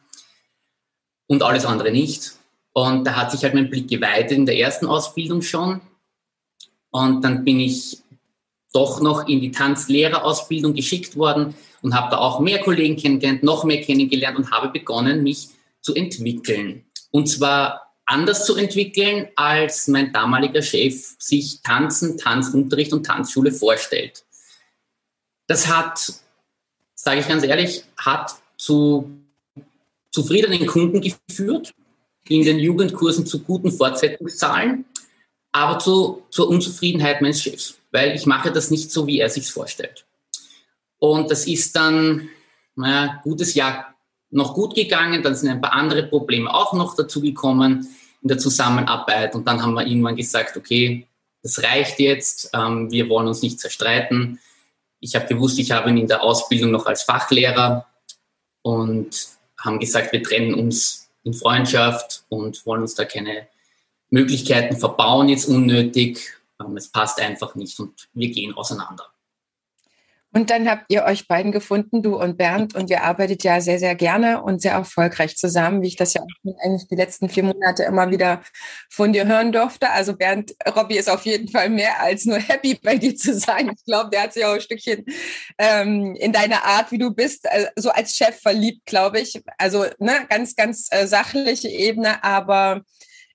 und 1.27 1.43
alles 1.43 1.65
andere 1.65 1.91
nicht. 1.91 2.33
Und 2.73 3.05
da 3.05 3.17
hat 3.17 3.31
sich 3.31 3.43
halt 3.45 3.55
mein 3.55 3.71
Blick 3.71 3.89
geweitet 3.89 4.33
in 4.33 4.47
der 4.47 4.59
ersten 4.59 4.87
Ausbildung 4.87 5.43
schon. 5.43 5.81
Und 6.91 7.23
dann 7.23 7.45
bin 7.45 7.61
ich 7.61 8.03
doch 8.73 9.01
noch 9.01 9.29
in 9.29 9.41
die 9.41 9.53
Tanzlehrerausbildung 9.53 10.75
geschickt 10.75 11.17
worden 11.17 11.55
und 11.83 11.95
habe 11.95 12.11
da 12.11 12.19
auch 12.19 12.41
mehr 12.41 12.61
Kollegen 12.61 12.97
kennengelernt, 12.97 13.43
noch 13.43 13.65
mehr 13.65 13.81
kennengelernt 13.81 14.37
und 14.37 14.51
habe 14.51 14.69
begonnen, 14.69 15.23
mich 15.23 15.49
zu 15.81 15.95
entwickeln. 15.95 16.85
Und 17.11 17.29
zwar 17.29 17.93
anders 18.07 18.45
zu 18.45 18.57
entwickeln, 18.57 19.29
als 19.37 19.87
mein 19.87 20.13
damaliger 20.13 20.63
Chef 20.63 21.15
sich 21.19 21.63
Tanzen, 21.63 22.19
Tanzunterricht 22.19 22.93
und 22.93 23.07
Tanzschule 23.07 23.53
vorstellt. 23.53 24.25
Das 25.47 25.69
hat, 25.69 26.15
sage 26.95 27.21
ich 27.21 27.29
ganz 27.29 27.45
ehrlich, 27.45 27.85
hat 27.97 28.35
zu 28.57 29.11
zufriedenen 30.15 30.65
Kunden 30.67 31.01
geführt, 31.01 31.75
in 32.29 32.45
den 32.45 32.59
Jugendkursen 32.59 33.27
zu 33.27 33.41
guten 33.41 33.73
Fortsetzungszahlen, 33.73 34.85
aber 35.53 35.79
zu, 35.81 36.23
zur 36.31 36.49
Unzufriedenheit 36.49 37.21
meines 37.21 37.43
Chefs, 37.43 37.79
weil 37.91 38.15
ich 38.15 38.25
mache 38.25 38.53
das 38.53 38.71
nicht 38.71 38.93
so, 38.93 39.07
wie 39.07 39.19
er 39.19 39.29
sich 39.29 39.51
vorstellt. 39.51 40.07
Und 40.99 41.31
das 41.31 41.47
ist 41.47 41.75
dann 41.77 42.29
naja, 42.77 43.21
gutes 43.25 43.55
Jahr 43.55 43.95
noch 44.31 44.55
gut 44.55 44.75
gegangen, 44.75 45.23
dann 45.23 45.35
sind 45.35 45.51
ein 45.51 45.61
paar 45.61 45.73
andere 45.73 46.05
Probleme 46.05 46.53
auch 46.53 46.73
noch 46.73 46.97
dazu 46.97 47.21
gekommen 47.21 47.89
in 48.23 48.29
der 48.29 48.39
Zusammenarbeit 48.39 49.35
und 49.35 49.47
dann 49.47 49.63
haben 49.63 49.75
wir 49.75 49.87
irgendwann 49.87 50.17
gesagt, 50.17 50.57
okay, 50.57 51.07
das 51.43 51.63
reicht 51.63 51.99
jetzt, 51.99 52.51
ähm, 52.55 52.91
wir 52.91 53.09
wollen 53.09 53.29
uns 53.29 53.43
nicht 53.43 53.61
zerstreiten. 53.61 54.41
Ich 55.01 55.15
habe 55.15 55.27
gewusst, 55.27 55.59
ich 55.59 55.73
habe 55.73 55.91
ihn 55.91 55.99
in 55.99 56.09
der 56.09 56.23
Ausbildung 56.23 56.71
noch 56.71 56.87
als 56.87 57.03
Fachlehrer 57.03 57.87
und 58.63 59.34
haben 59.65 59.79
gesagt, 59.79 60.13
wir 60.13 60.23
trennen 60.23 60.55
uns 60.55 61.11
in 61.25 61.35
Freundschaft 61.35 62.25
und 62.29 62.65
wollen 62.67 62.83
uns 62.83 62.95
da 62.95 63.05
keine 63.05 63.49
Möglichkeiten 64.11 64.77
verbauen 64.77 65.29
jetzt 65.29 65.47
unnötig. 65.49 66.37
Ähm, 66.61 66.77
es 66.77 66.89
passt 66.89 67.21
einfach 67.21 67.55
nicht 67.55 67.79
und 67.81 68.09
wir 68.13 68.31
gehen 68.31 68.55
auseinander. 68.55 69.14
Und 70.37 70.51
dann 70.51 70.69
habt 70.69 70.87
ihr 70.89 71.05
euch 71.05 71.29
beiden 71.29 71.53
gefunden, 71.53 72.03
du 72.03 72.17
und 72.17 72.37
Bernd, 72.37 72.75
und 72.75 72.91
ihr 72.91 73.05
arbeitet 73.05 73.45
ja 73.45 73.61
sehr, 73.61 73.79
sehr 73.79 73.95
gerne 73.95 74.43
und 74.43 74.61
sehr 74.61 74.73
erfolgreich 74.73 75.37
zusammen, 75.37 75.81
wie 75.81 75.87
ich 75.87 75.97
das 75.97 76.13
ja 76.13 76.23
auch 76.23 76.55
eigentlich 76.65 76.89
die 76.89 76.97
letzten 76.97 77.29
vier 77.29 77.45
Monate 77.45 77.85
immer 77.85 78.11
wieder 78.11 78.43
von 78.91 79.13
dir 79.13 79.27
hören 79.27 79.53
durfte. 79.53 79.91
Also 79.91 80.17
Bernd, 80.17 80.53
Robby 80.75 80.97
ist 80.97 81.09
auf 81.09 81.25
jeden 81.25 81.49
Fall 81.49 81.71
mehr 81.71 82.01
als 82.01 82.25
nur 82.25 82.39
happy 82.39 82.75
bei 82.83 82.97
dir 82.97 83.15
zu 83.15 83.39
sein. 83.39 83.71
Ich 83.77 83.85
glaube, 83.85 84.11
der 84.11 84.25
hat 84.25 84.33
sich 84.33 84.45
auch 84.45 84.55
ein 84.55 84.61
Stückchen 84.61 85.05
ähm, 85.57 86.17
in 86.17 86.33
deine 86.33 86.65
Art, 86.65 86.91
wie 86.91 86.99
du 86.99 87.13
bist, 87.13 87.45
äh, 87.45 87.69
so 87.77 87.91
als 87.91 88.17
Chef 88.17 88.41
verliebt, 88.41 88.87
glaube 88.87 89.21
ich. 89.21 89.41
Also 89.57 89.85
ne, 90.01 90.27
ganz, 90.29 90.57
ganz 90.57 90.89
äh, 90.91 91.07
sachliche 91.07 91.69
Ebene, 91.69 92.25
aber 92.25 92.83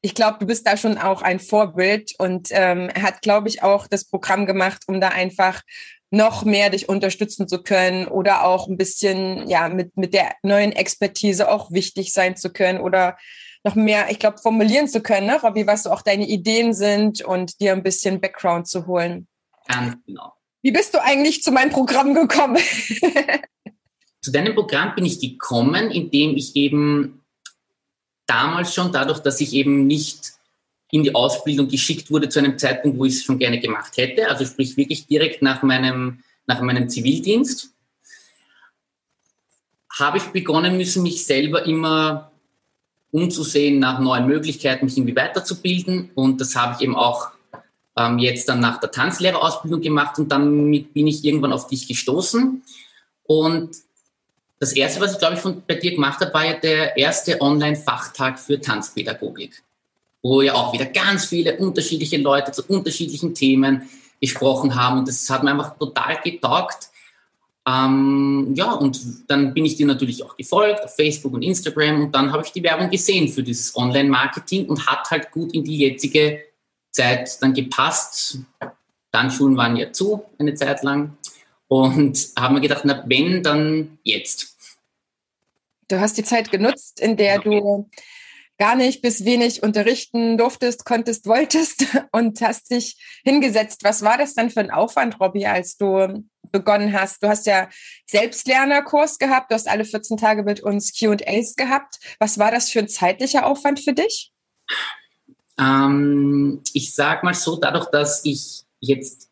ich 0.01 0.15
glaube, 0.15 0.37
du 0.39 0.45
bist 0.45 0.67
da 0.67 0.77
schon 0.77 0.97
auch 0.97 1.21
ein 1.21 1.39
Vorbild 1.39 2.13
und 2.19 2.49
ähm, 2.51 2.89
hat, 3.01 3.21
glaube 3.21 3.49
ich, 3.49 3.63
auch 3.63 3.87
das 3.87 4.05
Programm 4.05 4.45
gemacht, 4.45 4.83
um 4.87 5.01
da 5.01 5.09
einfach 5.09 5.61
noch 6.11 6.43
mehr 6.43 6.69
dich 6.69 6.89
unterstützen 6.89 7.47
zu 7.47 7.61
können 7.61 8.07
oder 8.07 8.45
auch 8.45 8.67
ein 8.67 8.77
bisschen 8.77 9.47
ja 9.47 9.69
mit 9.69 9.95
mit 9.95 10.13
der 10.13 10.35
neuen 10.43 10.71
Expertise 10.71 11.49
auch 11.49 11.71
wichtig 11.71 12.13
sein 12.13 12.35
zu 12.35 12.51
können 12.51 12.79
oder 12.79 13.17
noch 13.63 13.75
mehr, 13.75 14.09
ich 14.09 14.19
glaube, 14.19 14.37
formulieren 14.37 14.87
zu 14.87 15.01
können, 15.01 15.27
ne, 15.27 15.39
Robby, 15.41 15.67
was 15.67 15.83
so 15.83 15.91
auch 15.91 16.01
deine 16.01 16.27
Ideen 16.27 16.73
sind 16.73 17.21
und 17.21 17.59
dir 17.59 17.73
ein 17.73 17.83
bisschen 17.83 18.21
Background 18.21 18.67
zu 18.67 18.87
holen. 18.87 19.27
Ganz 19.67 19.97
genau. 20.05 20.33
Wie 20.61 20.71
bist 20.71 20.93
du 20.93 21.01
eigentlich 21.01 21.41
zu 21.43 21.51
meinem 21.51 21.69
Programm 21.69 22.13
gekommen? 22.13 22.57
zu 24.21 24.31
deinem 24.31 24.55
Programm 24.55 24.95
bin 24.95 25.05
ich 25.05 25.19
gekommen, 25.19 25.91
indem 25.91 26.35
ich 26.35 26.55
eben 26.55 27.23
damals 28.25 28.73
schon, 28.73 28.91
dadurch, 28.91 29.19
dass 29.19 29.41
ich 29.41 29.53
eben 29.53 29.87
nicht 29.87 30.33
in 30.91 31.03
die 31.03 31.13
Ausbildung 31.13 31.67
geschickt 31.67 32.09
wurde 32.09 32.29
zu 32.29 32.39
einem 32.39 32.57
Zeitpunkt, 32.57 32.97
wo 32.97 33.05
ich 33.05 33.15
es 33.15 33.23
schon 33.23 33.37
gerne 33.37 33.59
gemacht 33.59 33.97
hätte, 33.97 34.27
also 34.29 34.45
sprich 34.45 34.75
wirklich 34.75 35.05
direkt 35.07 35.41
nach 35.41 35.61
meinem, 35.61 36.19
nach 36.47 36.61
meinem 36.61 36.89
Zivildienst, 36.89 37.71
habe 39.99 40.17
ich 40.17 40.23
begonnen 40.25 40.77
müssen, 40.77 41.03
mich 41.03 41.25
selber 41.25 41.65
immer 41.65 42.31
umzusehen 43.11 43.79
nach 43.79 43.99
neuen 43.99 44.27
Möglichkeiten, 44.27 44.85
mich 44.85 44.97
irgendwie 44.97 45.15
weiterzubilden. 45.15 46.11
Und 46.15 46.39
das 46.41 46.55
habe 46.55 46.75
ich 46.75 46.81
eben 46.81 46.95
auch 46.95 47.29
ähm, 47.97 48.19
jetzt 48.19 48.47
dann 48.49 48.59
nach 48.59 48.79
der 48.79 48.91
Tanzlehrerausbildung 48.91 49.81
gemacht 49.81 50.17
und 50.19 50.31
damit 50.31 50.93
bin 50.93 51.07
ich 51.07 51.25
irgendwann 51.25 51.53
auf 51.53 51.67
dich 51.67 51.87
gestoßen. 51.87 52.63
Und 53.23 53.69
das 54.59 54.73
erste, 54.73 55.01
was 55.01 55.13
ich 55.13 55.19
glaube 55.19 55.35
ich 55.35 55.39
von 55.39 55.63
bei 55.67 55.75
dir 55.75 55.91
gemacht 55.91 56.19
habe, 56.21 56.33
war 56.33 56.45
ja 56.45 56.53
der 56.53 56.97
erste 56.97 57.41
Online-Fachtag 57.41 58.39
für 58.39 58.59
Tanzpädagogik 58.59 59.63
wo 60.21 60.41
ja 60.41 60.53
auch 60.53 60.73
wieder 60.73 60.85
ganz 60.85 61.25
viele 61.25 61.57
unterschiedliche 61.57 62.17
Leute 62.17 62.51
zu 62.51 62.63
unterschiedlichen 62.67 63.33
Themen 63.33 63.89
gesprochen 64.19 64.75
haben. 64.75 64.99
Und 64.99 65.07
das 65.07 65.29
hat 65.29 65.43
mir 65.43 65.51
einfach 65.51 65.77
total 65.77 66.19
getaugt. 66.21 66.89
Ähm, 67.67 68.53
ja, 68.55 68.71
und 68.71 68.99
dann 69.27 69.53
bin 69.53 69.65
ich 69.65 69.75
dir 69.75 69.85
natürlich 69.85 70.23
auch 70.23 70.35
gefolgt 70.35 70.83
auf 70.83 70.95
Facebook 70.95 71.33
und 71.33 71.41
Instagram 71.41 72.03
und 72.03 72.15
dann 72.15 72.31
habe 72.31 72.43
ich 72.43 72.51
die 72.51 72.63
Werbung 72.63 72.89
gesehen 72.89 73.27
für 73.27 73.43
dieses 73.43 73.75
Online-Marketing 73.75 74.67
und 74.67 74.87
hat 74.87 75.09
halt 75.11 75.31
gut 75.31 75.53
in 75.53 75.63
die 75.63 75.77
jetzige 75.77 76.41
Zeit 76.89 77.41
dann 77.41 77.53
gepasst. 77.53 78.39
Dann 79.11 79.29
Schulen 79.29 79.57
waren 79.57 79.75
ja 79.75 79.91
zu 79.91 80.23
eine 80.39 80.55
Zeit 80.55 80.83
lang 80.83 81.17
und 81.67 82.29
haben 82.37 82.55
mir 82.55 82.61
gedacht, 82.61 82.83
na 82.85 83.03
wenn, 83.05 83.43
dann 83.43 83.99
jetzt. 84.03 84.55
Du 85.87 85.99
hast 85.99 86.17
die 86.17 86.23
Zeit 86.23 86.51
genutzt, 86.51 86.99
in 86.99 87.17
der 87.17 87.39
du 87.39 87.87
gar 88.59 88.75
nicht 88.75 89.01
bis 89.01 89.23
wenig 89.23 89.63
unterrichten 89.63 90.37
durftest, 90.37 90.85
konntest, 90.85 91.25
wolltest 91.25 91.85
und 92.11 92.41
hast 92.41 92.69
dich 92.71 92.97
hingesetzt. 93.23 93.83
Was 93.83 94.03
war 94.03 94.17
das 94.17 94.35
dann 94.35 94.49
für 94.49 94.59
ein 94.59 94.69
Aufwand, 94.71 95.19
Robby, 95.19 95.45
als 95.45 95.77
du 95.77 96.23
begonnen 96.51 96.93
hast? 96.93 97.23
Du 97.23 97.29
hast 97.29 97.45
ja 97.45 97.69
Selbstlernerkurs 98.07 99.17
gehabt, 99.17 99.51
du 99.51 99.55
hast 99.55 99.67
alle 99.67 99.85
14 99.85 100.17
Tage 100.17 100.43
mit 100.43 100.61
uns 100.61 100.93
Q&As 100.97 101.55
gehabt. 101.55 101.99
Was 102.19 102.37
war 102.37 102.51
das 102.51 102.69
für 102.69 102.79
ein 102.79 102.89
zeitlicher 102.89 103.45
Aufwand 103.45 103.79
für 103.79 103.93
dich? 103.93 104.31
Ähm, 105.57 106.61
ich 106.73 106.93
sag 106.93 107.23
mal 107.23 107.33
so, 107.33 107.55
dadurch, 107.55 107.85
dass 107.91 108.25
ich 108.25 108.63
jetzt 108.81 109.28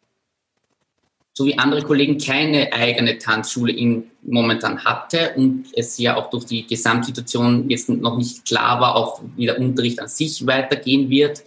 so 1.38 1.46
wie 1.46 1.60
andere 1.60 1.84
Kollegen 1.84 2.18
keine 2.18 2.74
eigene 2.74 3.20
Tanzschule 3.20 3.72
in, 3.72 4.10
momentan 4.24 4.84
hatte 4.84 5.36
und 5.36 5.66
es 5.76 6.00
ja 6.00 6.16
auch 6.16 6.32
durch 6.32 6.46
die 6.46 6.66
Gesamtsituation 6.66 7.70
jetzt 7.70 7.90
noch 7.90 8.18
nicht 8.18 8.44
klar 8.44 8.82
war, 8.82 8.96
auch 8.96 9.22
wie 9.36 9.46
der 9.46 9.60
Unterricht 9.60 10.00
an 10.00 10.08
sich 10.08 10.48
weitergehen 10.48 11.12
wird, 11.12 11.44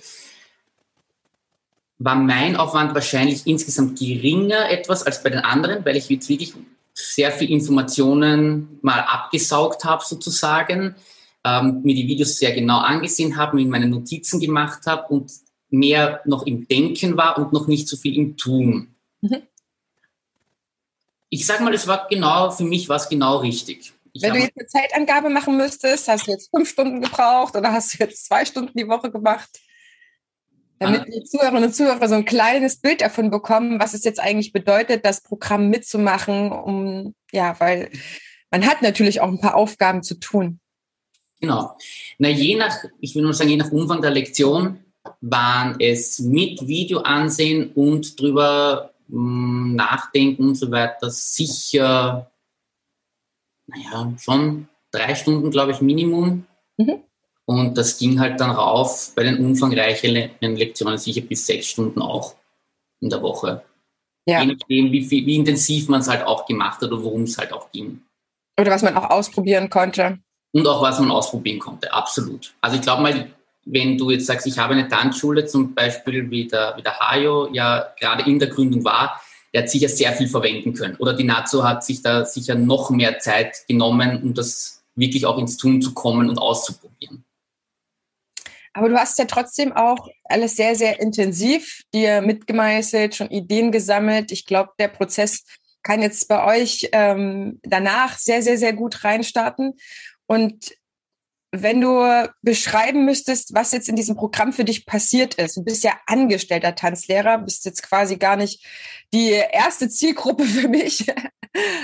war 1.98 2.14
mein 2.14 2.54
Aufwand 2.54 2.94
wahrscheinlich 2.94 3.48
insgesamt 3.48 3.98
geringer 3.98 4.70
etwas 4.70 5.02
als 5.02 5.24
bei 5.24 5.30
den 5.30 5.40
anderen, 5.40 5.84
weil 5.84 5.96
ich 5.96 6.08
jetzt 6.08 6.28
wirklich 6.28 6.54
sehr 6.94 7.32
viel 7.32 7.50
Informationen 7.50 8.78
mal 8.82 9.00
abgesaugt 9.00 9.84
habe 9.84 10.04
sozusagen, 10.06 10.94
ähm, 11.42 11.80
mir 11.82 11.96
die 11.96 12.06
Videos 12.06 12.38
sehr 12.38 12.52
genau 12.52 12.78
angesehen 12.78 13.36
habe, 13.36 13.56
mir 13.56 13.66
meine 13.66 13.88
Notizen 13.88 14.38
gemacht 14.38 14.86
habe 14.86 15.12
und 15.12 15.32
mehr 15.68 16.20
noch 16.26 16.46
im 16.46 16.68
Denken 16.68 17.16
war 17.16 17.38
und 17.38 17.52
noch 17.52 17.66
nicht 17.66 17.88
so 17.88 17.96
viel 17.96 18.14
im 18.14 18.36
Tun. 18.36 18.94
Mhm 19.20 19.42
ich 21.30 21.46
sage 21.46 21.62
mal, 21.62 21.72
es 21.72 21.86
war 21.86 22.06
genau, 22.10 22.50
für 22.50 22.64
mich 22.64 22.88
war 22.88 22.96
es 22.96 23.08
genau 23.08 23.38
richtig. 23.38 23.92
Ich 24.12 24.22
Wenn 24.22 24.34
du 24.34 24.40
jetzt 24.40 24.58
eine 24.58 24.66
Zeitangabe 24.66 25.30
machen 25.30 25.56
müsstest, 25.56 26.08
hast 26.08 26.26
du 26.26 26.32
jetzt 26.32 26.50
fünf 26.54 26.68
Stunden 26.68 27.00
gebraucht 27.00 27.54
oder 27.54 27.72
hast 27.72 27.94
du 27.94 27.98
jetzt 28.04 28.26
zwei 28.26 28.44
Stunden 28.44 28.76
die 28.76 28.88
Woche 28.88 29.10
gemacht? 29.10 29.48
Damit 30.80 31.06
die 31.06 31.22
Zuhörerinnen 31.22 31.64
und 31.64 31.74
Zuhörer 31.74 32.08
so 32.08 32.14
ein 32.14 32.24
kleines 32.24 32.80
Bild 32.80 33.02
davon 33.02 33.30
bekommen, 33.30 33.78
was 33.78 33.94
es 33.94 34.02
jetzt 34.02 34.18
eigentlich 34.18 34.52
bedeutet, 34.52 35.04
das 35.04 35.22
Programm 35.22 35.68
mitzumachen, 35.68 36.50
um, 36.50 37.14
ja, 37.32 37.54
weil 37.60 37.90
man 38.50 38.66
hat 38.66 38.82
natürlich 38.82 39.20
auch 39.20 39.28
ein 39.28 39.40
paar 39.40 39.54
Aufgaben 39.54 40.02
zu 40.02 40.14
tun. 40.14 40.58
Genau. 41.40 41.76
Na, 42.18 42.28
je 42.28 42.56
nach, 42.56 42.84
ich 42.98 43.14
will 43.14 43.22
nur 43.22 43.34
sagen, 43.34 43.50
je 43.50 43.56
nach 43.56 43.70
Umfang 43.70 44.02
der 44.02 44.10
Lektion 44.10 44.80
waren 45.20 45.76
es 45.78 46.18
mit 46.18 46.66
Video 46.66 47.00
ansehen 47.00 47.72
und 47.74 48.18
drüber 48.18 48.94
nachdenken 49.12 50.48
und 50.48 50.54
so 50.54 50.70
weiter, 50.70 51.10
sicher, 51.10 52.30
naja, 53.66 54.12
schon 54.18 54.68
drei 54.90 55.14
Stunden, 55.14 55.50
glaube 55.50 55.72
ich, 55.72 55.80
Minimum. 55.80 56.46
Mhm. 56.76 57.00
Und 57.46 57.76
das 57.76 57.98
ging 57.98 58.20
halt 58.20 58.40
dann 58.40 58.50
rauf 58.50 59.12
bei 59.16 59.24
den 59.24 59.38
umfangreicheren 59.38 60.30
Lektionen 60.40 60.98
sicher 60.98 61.22
bis 61.22 61.46
sechs 61.46 61.66
Stunden 61.66 62.00
auch 62.00 62.36
in 63.00 63.10
der 63.10 63.22
Woche. 63.22 63.64
Ja. 64.26 64.40
Je 64.40 64.46
nachdem, 64.46 64.92
wie, 64.92 65.10
wie 65.10 65.36
intensiv 65.36 65.88
man 65.88 66.00
es 66.00 66.08
halt 66.08 66.24
auch 66.24 66.46
gemacht 66.46 66.80
hat 66.80 66.92
oder 66.92 67.02
worum 67.02 67.22
es 67.22 67.36
halt 67.38 67.52
auch 67.52 67.72
ging. 67.72 68.02
Oder 68.60 68.70
was 68.70 68.82
man 68.82 68.96
auch 68.96 69.10
ausprobieren 69.10 69.70
konnte. 69.70 70.20
Und 70.52 70.66
auch 70.66 70.82
was 70.82 71.00
man 71.00 71.10
ausprobieren 71.10 71.58
konnte, 71.58 71.92
absolut. 71.92 72.54
Also 72.60 72.76
ich 72.76 72.82
glaube 72.82 73.02
mal, 73.02 73.30
wenn 73.64 73.98
du 73.98 74.10
jetzt 74.10 74.26
sagst, 74.26 74.46
ich 74.46 74.58
habe 74.58 74.74
eine 74.74 74.88
Tanzschule 74.88 75.46
zum 75.46 75.74
Beispiel, 75.74 76.30
wie 76.30 76.46
der, 76.46 76.74
wie 76.76 76.82
der 76.82 76.98
Hajo 76.98 77.48
ja 77.52 77.92
gerade 77.98 78.28
in 78.28 78.38
der 78.38 78.48
Gründung 78.48 78.84
war, 78.84 79.20
der 79.52 79.62
hat 79.62 79.70
sicher 79.70 79.88
sehr 79.88 80.12
viel 80.12 80.28
verwenden 80.28 80.72
können. 80.74 80.96
Oder 80.96 81.14
die 81.14 81.24
Nazo 81.24 81.64
hat 81.64 81.84
sich 81.84 82.02
da 82.02 82.24
sicher 82.24 82.54
noch 82.54 82.90
mehr 82.90 83.18
Zeit 83.18 83.64
genommen, 83.68 84.22
um 84.22 84.34
das 84.34 84.82
wirklich 84.94 85.26
auch 85.26 85.38
ins 85.38 85.56
Tun 85.56 85.82
zu 85.82 85.92
kommen 85.92 86.28
und 86.28 86.38
auszuprobieren. 86.38 87.24
Aber 88.72 88.88
du 88.88 88.96
hast 88.96 89.18
ja 89.18 89.24
trotzdem 89.24 89.72
auch 89.72 90.08
alles 90.24 90.56
sehr, 90.56 90.76
sehr 90.76 91.00
intensiv 91.00 91.82
dir 91.92 92.22
mitgemeißelt, 92.22 93.16
schon 93.16 93.30
Ideen 93.30 93.72
gesammelt. 93.72 94.30
Ich 94.30 94.46
glaube, 94.46 94.70
der 94.78 94.88
Prozess 94.88 95.44
kann 95.82 96.02
jetzt 96.02 96.28
bei 96.28 96.44
euch 96.44 96.88
ähm, 96.92 97.58
danach 97.62 98.16
sehr, 98.16 98.42
sehr, 98.42 98.58
sehr 98.58 98.72
gut 98.72 99.02
reinstarten. 99.02 99.74
Und 100.26 100.72
wenn 101.52 101.80
du 101.80 102.28
beschreiben 102.42 103.04
müsstest, 103.04 103.54
was 103.54 103.72
jetzt 103.72 103.88
in 103.88 103.96
diesem 103.96 104.16
Programm 104.16 104.52
für 104.52 104.64
dich 104.64 104.86
passiert 104.86 105.34
ist, 105.34 105.56
du 105.56 105.64
bist 105.64 105.82
ja 105.82 105.92
angestellter 106.06 106.74
Tanzlehrer, 106.74 107.38
bist 107.38 107.64
jetzt 107.64 107.82
quasi 107.82 108.16
gar 108.16 108.36
nicht 108.36 108.64
die 109.12 109.30
erste 109.30 109.88
Zielgruppe 109.88 110.44
für 110.46 110.68
mich. 110.68 111.06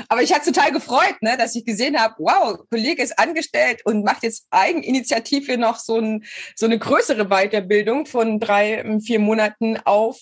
Aber 0.09 0.23
ich 0.23 0.33
hatte 0.33 0.53
total 0.53 0.71
gefreut, 0.71 1.17
ne, 1.23 1.37
dass 1.37 1.57
ich 1.57 1.65
gesehen 1.65 1.99
habe, 1.99 2.15
wow, 2.19 2.59
Kollege 2.71 3.03
ist 3.03 3.19
angestellt 3.19 3.81
und 3.85 4.05
macht 4.05 4.23
jetzt 4.23 4.47
Eigeninitiativ 4.51 5.47
hier 5.47 5.59
noch 5.59 5.79
so, 5.79 5.99
ein, 5.99 6.25
so 6.55 6.67
eine 6.67 6.79
größere 6.79 7.27
Weiterbildung 7.29 8.07
von 8.07 8.39
drei, 8.39 8.85
vier 9.01 9.19
Monaten 9.19 9.77
auf 9.85 10.21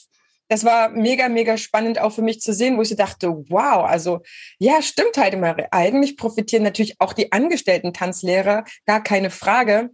das 0.54 0.62
war 0.62 0.90
mega, 0.90 1.28
mega 1.28 1.56
spannend 1.56 1.98
auch 1.98 2.10
für 2.10 2.22
mich 2.22 2.40
zu 2.40 2.54
sehen, 2.54 2.76
wo 2.76 2.82
ich 2.82 2.88
so 2.88 2.94
dachte, 2.94 3.28
wow, 3.48 3.84
also 3.84 4.20
ja, 4.60 4.80
stimmt 4.82 5.16
halt 5.16 5.34
immer. 5.34 5.56
Eigentlich 5.72 6.16
profitieren 6.16 6.62
natürlich 6.62 7.00
auch 7.00 7.12
die 7.12 7.32
angestellten 7.32 7.92
Tanzlehrer, 7.92 8.62
gar 8.86 9.02
keine 9.02 9.30
Frage. 9.30 9.90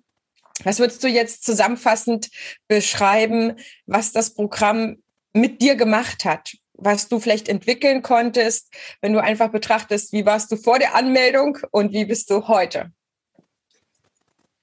Was 0.62 0.78
würdest 0.78 1.02
du 1.02 1.08
jetzt 1.08 1.46
zusammenfassend 1.46 2.28
beschreiben, 2.68 3.54
was 3.86 4.12
das 4.12 4.34
Programm 4.34 4.98
mit 5.32 5.62
dir 5.62 5.76
gemacht 5.76 6.26
hat? 6.26 6.52
Was 6.74 7.08
du 7.08 7.20
vielleicht 7.20 7.48
entwickeln 7.48 8.02
konntest, 8.02 8.68
wenn 9.00 9.14
du 9.14 9.22
einfach 9.22 9.48
betrachtest, 9.48 10.12
wie 10.12 10.26
warst 10.26 10.52
du 10.52 10.56
vor 10.56 10.78
der 10.78 10.94
Anmeldung 10.94 11.56
und 11.70 11.94
wie 11.94 12.04
bist 12.04 12.28
du 12.28 12.48
heute? 12.48 12.92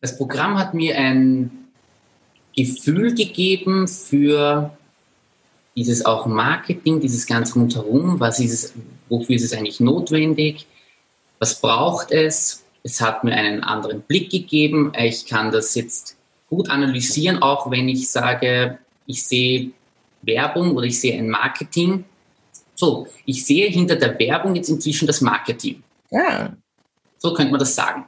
Das 0.01 0.15
Programm 0.15 0.60
hat 0.60 0.75
mir 0.75 0.95
ein 0.95 1.69
Gefühl 2.55 3.15
gegeben 3.15 3.88
für 3.88 4.77
dieses 5.77 6.03
auch 6.05 6.25
Marketing, 6.25 6.99
dieses 6.99 7.27
ganz 7.27 7.55
rundherum, 7.55 8.19
was 8.19 8.39
ist 8.39 8.51
es, 8.51 8.73
wofür 9.09 9.35
ist 9.35 9.43
es 9.43 9.53
eigentlich 9.53 9.79
notwendig, 9.79 10.65
was 11.37 11.61
braucht 11.61 12.11
es. 12.11 12.65
Es 12.83 12.99
hat 12.99 13.23
mir 13.23 13.33
einen 13.33 13.63
anderen 13.63 14.01
Blick 14.01 14.31
gegeben. 14.31 14.91
Ich 14.97 15.27
kann 15.27 15.51
das 15.51 15.75
jetzt 15.75 16.17
gut 16.49 16.71
analysieren, 16.71 17.43
auch 17.43 17.69
wenn 17.69 17.87
ich 17.89 18.09
sage, 18.09 18.79
ich 19.05 19.23
sehe 19.23 19.71
Werbung 20.23 20.75
oder 20.75 20.87
ich 20.87 20.99
sehe 20.99 21.15
ein 21.15 21.29
Marketing. 21.29 22.05
So, 22.73 23.07
ich 23.25 23.45
sehe 23.45 23.69
hinter 23.69 23.97
der 23.97 24.17
Werbung 24.17 24.55
jetzt 24.55 24.69
inzwischen 24.69 25.05
das 25.05 25.21
Marketing. 25.21 25.83
Ja. 26.09 26.55
So 27.19 27.35
könnte 27.35 27.51
man 27.51 27.59
das 27.59 27.75
sagen. 27.75 28.05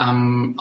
Ähm, 0.00 0.58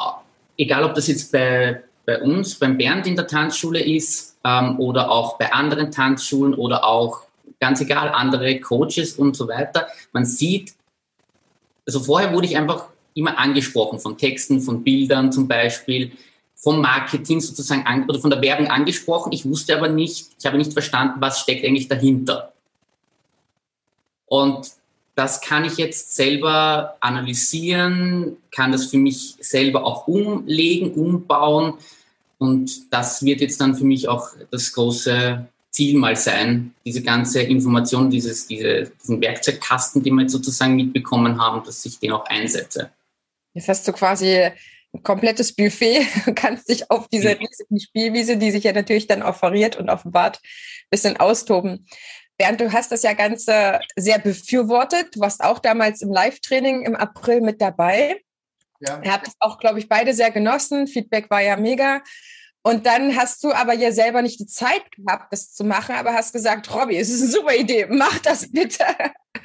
egal, 0.58 0.84
ob 0.84 0.94
das 0.94 1.08
jetzt 1.08 1.32
bei, 1.32 1.84
bei 2.08 2.22
uns, 2.22 2.56
beim 2.56 2.78
Bernd 2.78 3.06
in 3.06 3.18
der 3.18 3.28
Tanzschule 3.28 3.84
ist, 3.84 4.38
ähm, 4.46 4.80
oder 4.80 5.12
auch 5.12 5.38
bei 5.38 5.52
anderen 5.52 5.92
Tanzschulen 5.92 6.54
oder 6.54 6.86
auch 6.86 7.24
ganz 7.60 7.82
egal, 7.82 8.10
andere 8.10 8.62
Coaches 8.62 9.16
und 9.16 9.36
so 9.36 9.48
weiter. 9.50 9.88
Man 10.14 10.24
sieht, 10.24 10.74
also 11.86 12.00
vorher 12.00 12.34
wurde 12.34 12.48
ich 12.48 12.56
einfach 12.56 12.86
immer 13.14 13.38
angesprochen 13.38 14.00
von 14.00 14.18
Texten, 14.18 14.62
von 14.62 14.84
Bildern 14.84 15.34
zum 15.34 15.50
Beispiel, 15.50 16.14
vom 16.56 16.80
Marketing 16.82 17.42
sozusagen 17.42 17.86
an, 17.86 18.10
oder 18.10 18.20
von 18.20 18.30
der 18.30 18.42
Werbung 18.42 18.68
angesprochen. 18.68 19.34
Ich 19.34 19.46
wusste 19.46 19.76
aber 19.76 19.90
nicht, 19.90 20.30
ich 20.40 20.46
habe 20.46 20.58
nicht 20.58 20.72
verstanden, 20.72 21.20
was 21.20 21.42
steckt 21.42 21.66
eigentlich 21.66 21.90
dahinter. 21.90 22.54
Und 24.28 24.72
das 25.18 25.42
kann 25.42 25.66
ich 25.66 25.78
jetzt 25.78 26.16
selber 26.16 26.96
analysieren, 27.00 28.38
kann 28.52 28.72
das 28.72 28.86
für 28.86 29.00
mich 29.00 29.36
selber 29.40 29.84
auch 29.84 30.08
umlegen, 30.08 30.94
umbauen 30.94 31.74
und 32.38 32.94
das 32.94 33.24
wird 33.24 33.42
jetzt 33.42 33.60
dann 33.60 33.76
für 33.76 33.84
mich 33.84 34.08
auch 34.08 34.30
das 34.52 34.72
große 34.74 35.48
Ziel 35.72 35.98
mal 35.98 36.16
sein, 36.16 36.76
diese 36.86 37.02
ganze 37.02 37.42
Information, 37.42 38.12
dieses, 38.12 38.46
diese, 38.46 38.92
diesen 39.02 39.20
Werkzeugkasten, 39.20 40.04
den 40.04 40.14
wir 40.16 40.22
jetzt 40.22 40.34
sozusagen 40.34 40.76
mitbekommen 40.76 41.42
haben, 41.42 41.66
dass 41.66 41.84
ich 41.86 41.98
den 41.98 42.12
auch 42.12 42.26
einsetze. 42.28 42.92
Jetzt 43.56 43.70
hast 43.70 43.88
du 43.88 43.94
quasi 43.94 44.52
ein 44.94 45.04
komplettes 45.04 45.52
Buffet, 45.52 46.06
du 46.26 46.34
kannst 46.36 46.70
dich 46.70 46.92
auf 46.92 47.08
diese 47.08 47.32
ja. 47.32 47.38
riesigen 47.38 47.80
Spielwiese, 47.80 48.38
die 48.38 48.52
sich 48.52 48.66
ja 48.66 48.72
natürlich 48.72 49.08
dann 49.08 49.24
offeriert 49.24 49.78
und 49.78 49.90
offenbart, 49.90 50.38
ein 50.44 50.90
bisschen 50.92 51.18
austoben. 51.18 51.88
Bernd, 52.38 52.62
du 52.62 52.72
hast 52.72 52.92
das 52.92 53.04
ja 53.04 53.14
Ganze 53.14 53.80
sehr 53.96 54.20
befürwortet. 54.20 55.16
Du 55.16 55.20
warst 55.20 55.44
auch 55.44 55.60
damals 55.60 56.02
im 56.02 56.12
Live-Training 56.12 56.84
im 56.84 56.96
April 56.96 57.42
mit 57.42 57.62
dabei. 57.62 58.22
Ja. 58.80 59.02
Ihr 59.04 59.12
habt 59.12 59.28
es 59.28 59.34
auch, 59.40 59.58
glaube 59.58 59.80
ich, 59.80 59.90
beide 59.90 60.14
sehr 60.14 60.32
genossen. 60.32 60.88
Feedback 60.88 61.30
war 61.30 61.42
ja 61.42 61.58
mega. 61.58 62.02
Und 62.68 62.86
dann 62.86 63.16
hast 63.16 63.46
du 63.46 63.54
aber 63.54 63.74
ja 63.76 63.94
selber 63.94 64.22
nicht 64.22 64.42
die 64.42 64.46
Zeit 64.46 64.92
gehabt, 64.92 65.32
das 65.32 65.54
zu 65.54 65.64
machen, 65.64 65.96
aber 65.96 66.14
hast 66.14 66.34
gesagt, 66.34 66.70
Robby, 66.76 66.98
es 66.98 67.10
ist 67.10 67.22
eine 67.22 67.32
super 67.32 67.56
Idee, 67.56 67.88
mach 67.90 68.20
das 68.20 68.52
bitte. 68.52 68.84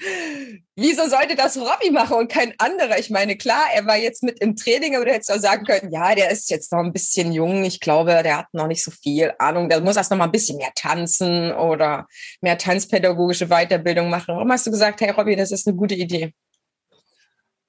Wieso 0.75 1.09
sollte 1.09 1.37
das 1.37 1.57
Robby 1.57 1.93
machen 1.93 2.17
und 2.17 2.29
kein 2.29 2.53
anderer? 2.59 2.99
Ich 2.99 3.11
meine, 3.11 3.37
klar, 3.37 3.63
er 3.73 3.87
war 3.87 3.97
jetzt 3.97 4.25
mit 4.25 4.41
im 4.41 4.57
Training, 4.57 4.97
aber 4.97 5.05
du 5.05 5.13
hättest 5.13 5.31
auch 5.31 5.39
sagen 5.39 5.65
können, 5.65 5.93
ja, 5.93 6.17
der 6.17 6.33
ist 6.33 6.51
jetzt 6.51 6.73
noch 6.73 6.81
ein 6.81 6.93
bisschen 6.93 7.31
jung. 7.31 7.63
Ich 7.63 7.79
glaube, 7.79 8.25
der 8.25 8.39
hat 8.39 8.53
noch 8.53 8.67
nicht 8.67 8.83
so 8.83 8.91
viel 8.91 9.33
Ahnung. 9.39 9.69
Der 9.69 9.81
muss 9.81 9.95
erst 9.95 10.11
noch 10.11 10.19
mal 10.19 10.25
ein 10.25 10.33
bisschen 10.33 10.57
mehr 10.57 10.73
tanzen 10.75 11.53
oder 11.53 12.09
mehr 12.41 12.59
tanzpädagogische 12.59 13.47
Weiterbildung 13.47 14.11
machen. 14.11 14.35
Warum 14.35 14.51
hast 14.51 14.67
du 14.67 14.73
gesagt, 14.73 15.01
hey 15.01 15.11
Robby, 15.11 15.37
das 15.37 15.53
ist 15.53 15.69
eine 15.69 15.77
gute 15.77 15.95
Idee? 15.95 16.33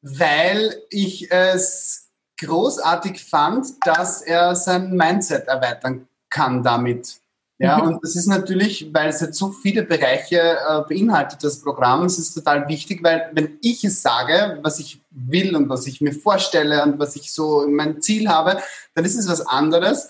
weil 0.04 0.76
ich 0.90 1.32
es 1.32 2.03
großartig 2.46 3.24
fand, 3.24 3.68
dass 3.86 4.22
er 4.22 4.56
sein 4.56 4.92
Mindset 4.92 5.48
erweitern 5.48 6.08
kann 6.30 6.64
damit. 6.64 7.18
Ja, 7.60 7.78
mhm. 7.78 7.88
und 7.88 8.04
das 8.04 8.16
ist 8.16 8.28
natürlich, 8.28 8.90
weil 8.94 9.10
es 9.10 9.22
jetzt 9.22 9.38
so 9.38 9.52
viele 9.52 9.84
Bereiche 9.84 10.38
äh, 10.38 10.82
beinhaltet, 10.88 11.44
das 11.44 11.62
Programm, 11.62 12.04
es 12.04 12.18
ist 12.18 12.34
total 12.34 12.68
wichtig, 12.68 13.04
weil 13.04 13.30
wenn 13.34 13.58
ich 13.62 13.84
es 13.84 14.02
sage, 14.02 14.60
was 14.62 14.80
ich 14.80 15.00
will 15.12 15.56
und 15.56 15.70
was 15.70 15.86
ich 15.86 16.02
mir 16.02 16.14
vorstelle 16.14 16.84
und 16.84 17.00
was 17.00 17.16
ich 17.16 17.32
so 17.32 17.66
mein 17.70 18.02
Ziel 18.02 18.28
habe, 18.28 18.60
dann 18.96 19.06
ist 19.06 19.16
es 19.16 19.30
was 19.30 19.46
anderes, 19.46 20.10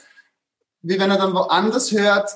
wie 0.82 1.00
wenn 1.00 1.12
er 1.12 1.18
dann 1.18 1.34
woanders 1.34 1.92
hört, 1.92 2.32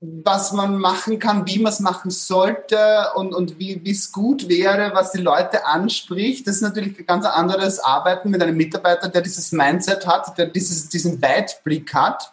was 0.00 0.52
man 0.52 0.76
machen 0.78 1.18
kann, 1.18 1.46
wie 1.46 1.58
man 1.58 1.72
es 1.72 1.80
machen 1.80 2.10
sollte 2.10 3.08
und, 3.14 3.34
und 3.34 3.58
wie 3.58 3.80
es 3.90 4.12
gut 4.12 4.48
wäre, 4.48 4.92
was 4.94 5.12
die 5.12 5.22
Leute 5.22 5.64
anspricht. 5.64 6.46
Das 6.46 6.56
ist 6.56 6.62
natürlich 6.62 6.98
ein 6.98 7.06
ganz 7.06 7.24
anderes 7.24 7.80
Arbeiten 7.80 8.30
mit 8.30 8.42
einem 8.42 8.56
Mitarbeiter, 8.56 9.08
der 9.08 9.22
dieses 9.22 9.52
Mindset 9.52 10.06
hat, 10.06 10.36
der 10.36 10.46
dieses, 10.46 10.88
diesen 10.90 11.20
Weitblick 11.22 11.94
hat 11.94 12.30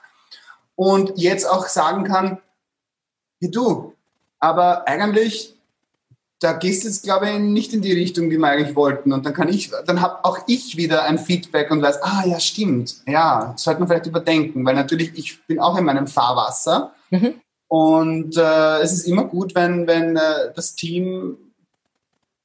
und 0.76 1.13
jetzt 1.15 1.49
auch 1.49 1.67
sagen 1.67 2.04
kann, 2.04 2.39
wie 3.39 3.49
du, 3.49 3.93
aber 4.39 4.88
eigentlich, 4.88 5.56
da 6.39 6.52
gehst 6.52 6.84
du 6.84 6.89
jetzt, 6.89 7.04
glaube 7.04 7.30
ich, 7.30 7.39
nicht 7.39 7.73
in 7.73 7.82
die 7.82 7.93
Richtung, 7.93 8.30
die 8.30 8.38
wir 8.38 8.47
eigentlich 8.47 8.76
wollten. 8.76 9.13
Und 9.13 9.26
dann 9.26 9.34
kann 9.34 9.47
ich, 9.47 9.71
dann 9.86 10.02
habe 10.02 10.26
auch 10.26 10.39
ich 10.47 10.76
wieder 10.76 11.04
ein 11.04 11.17
Feedback 11.17 11.71
und 11.71 11.82
weiß, 11.82 12.04
ah 12.04 12.23
ja, 12.26 12.39
stimmt, 12.41 12.97
ja, 13.08 13.54
sollte 13.56 13.80
man 13.80 13.88
vielleicht 13.88 14.08
überdenken, 14.08 14.65
weil 14.65 14.76
natürlich, 14.76 15.12
ich 15.15 15.41
bin 15.45 15.60
auch 15.60 15.78
in 15.78 15.86
meinem 15.86 16.08
Fahrwasser. 16.08 16.93
Mhm. 17.10 17.36
Und 17.67 18.38
äh, 18.38 18.82
es 18.82 18.91
ist 18.91 19.08
immer 19.08 19.26
gut, 19.26 19.56
wenn, 19.56 19.88
wenn 19.88 20.15
äh, 20.15 20.54
das 20.56 20.76
Team 20.76 21.38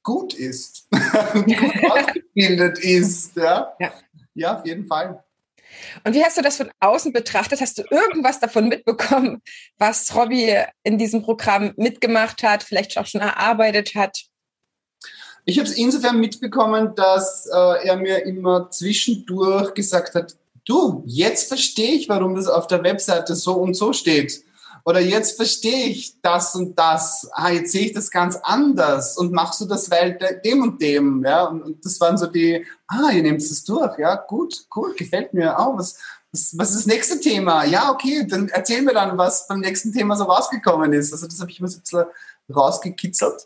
gut 0.03 0.33
ist, 0.33 0.87
gut 1.33 1.55
ausgebildet 1.91 2.79
ist. 2.79 3.35
Ja? 3.35 3.73
ja? 3.79 3.93
Ja. 4.33 4.57
auf 4.57 4.65
jeden 4.65 4.87
Fall. 4.87 5.23
Und 6.03 6.13
wie 6.13 6.23
hast 6.23 6.37
du 6.37 6.41
das 6.41 6.57
von 6.57 6.71
außen 6.79 7.13
betrachtet? 7.13 7.61
Hast 7.61 7.77
du 7.77 7.83
irgendwas 7.89 8.39
davon 8.39 8.69
mitbekommen, 8.69 9.41
was 9.77 10.15
Robby 10.15 10.57
in 10.83 10.97
diesem 10.97 11.21
Programm 11.21 11.73
mitgemacht 11.77 12.43
hat, 12.43 12.63
vielleicht 12.63 12.97
auch 12.97 13.05
schon 13.05 13.21
erarbeitet 13.21 13.95
hat? 13.95 14.25
Ich 15.45 15.57
habe 15.57 15.67
es 15.67 15.75
insofern 15.75 16.19
mitbekommen, 16.19 16.93
dass 16.95 17.47
äh, 17.47 17.87
er 17.87 17.97
mir 17.97 18.25
immer 18.25 18.69
zwischendurch 18.71 19.73
gesagt 19.73 20.15
hat, 20.15 20.35
du, 20.65 21.03
jetzt 21.05 21.47
verstehe 21.47 21.91
ich, 21.91 22.09
warum 22.09 22.35
das 22.35 22.47
auf 22.47 22.67
der 22.67 22.83
Webseite 22.83 23.35
so 23.35 23.53
und 23.53 23.73
so 23.73 23.93
steht. 23.93 24.43
Oder 24.89 25.01
jetzt 25.01 25.35
verstehe 25.35 25.85
ich 25.85 26.19
das 26.23 26.55
und 26.55 26.73
das. 26.79 27.29
Ah, 27.33 27.51
jetzt 27.51 27.73
sehe 27.73 27.85
ich 27.85 27.93
das 27.93 28.09
ganz 28.09 28.35
anders. 28.41 29.19
Und 29.19 29.31
machst 29.31 29.61
du 29.61 29.65
das, 29.65 29.91
weil 29.91 30.17
dem 30.43 30.63
und 30.63 30.81
dem. 30.81 31.23
Ja, 31.23 31.43
und, 31.43 31.85
das 31.85 32.01
waren 32.01 32.17
so 32.17 32.25
die, 32.25 32.65
ah, 32.87 33.11
ihr 33.11 33.21
nehmt 33.21 33.39
es 33.39 33.63
durch. 33.63 33.99
Ja, 33.99 34.15
gut, 34.15 34.65
cool, 34.75 34.95
gefällt 34.95 35.31
mir. 35.31 35.55
Oh, 35.59 35.77
was, 35.77 35.99
was, 36.31 36.57
was 36.57 36.71
ist 36.71 36.77
das 36.77 36.85
nächste 36.87 37.19
Thema? 37.19 37.65
Ja, 37.65 37.91
okay, 37.91 38.25
dann 38.27 38.49
erzähl 38.49 38.81
mir 38.81 38.95
dann, 38.95 39.15
was 39.15 39.45
beim 39.45 39.59
nächsten 39.59 39.93
Thema 39.93 40.15
so 40.15 40.23
rausgekommen 40.23 40.91
ist. 40.91 41.13
Also 41.13 41.27
das 41.27 41.39
habe 41.39 41.51
ich 41.51 41.59
immer 41.59 41.69
so 41.69 41.77
ein 41.77 41.81
bisschen 41.81 42.05
rausgekitzelt. 42.51 43.45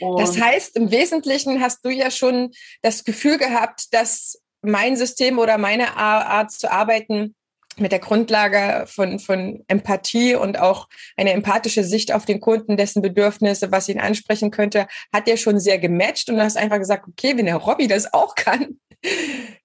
Und 0.00 0.18
das 0.18 0.36
heißt, 0.36 0.74
im 0.74 0.90
Wesentlichen 0.90 1.62
hast 1.62 1.84
du 1.84 1.90
ja 1.90 2.10
schon 2.10 2.50
das 2.82 3.04
Gefühl 3.04 3.38
gehabt, 3.38 3.94
dass 3.94 4.40
mein 4.62 4.96
System 4.96 5.38
oder 5.38 5.58
meine 5.58 5.96
Art 5.96 6.50
zu 6.50 6.72
arbeiten 6.72 7.36
mit 7.78 7.92
der 7.92 7.98
Grundlage 7.98 8.86
von, 8.86 9.18
von 9.18 9.64
Empathie 9.68 10.34
und 10.34 10.58
auch 10.58 10.88
eine 11.16 11.32
empathische 11.32 11.84
Sicht 11.84 12.12
auf 12.12 12.24
den 12.24 12.40
Kunden, 12.40 12.76
dessen 12.76 13.02
Bedürfnisse, 13.02 13.70
was 13.72 13.88
ihn 13.88 14.00
ansprechen 14.00 14.50
könnte, 14.50 14.86
hat 15.12 15.28
ja 15.28 15.36
schon 15.36 15.60
sehr 15.60 15.78
gematcht 15.78 16.28
und 16.28 16.36
du 16.36 16.42
hast 16.42 16.56
einfach 16.56 16.78
gesagt, 16.78 17.06
okay, 17.08 17.36
wenn 17.36 17.46
der 17.46 17.56
Robby 17.56 17.86
das 17.86 18.12
auch 18.12 18.34
kann, 18.34 18.78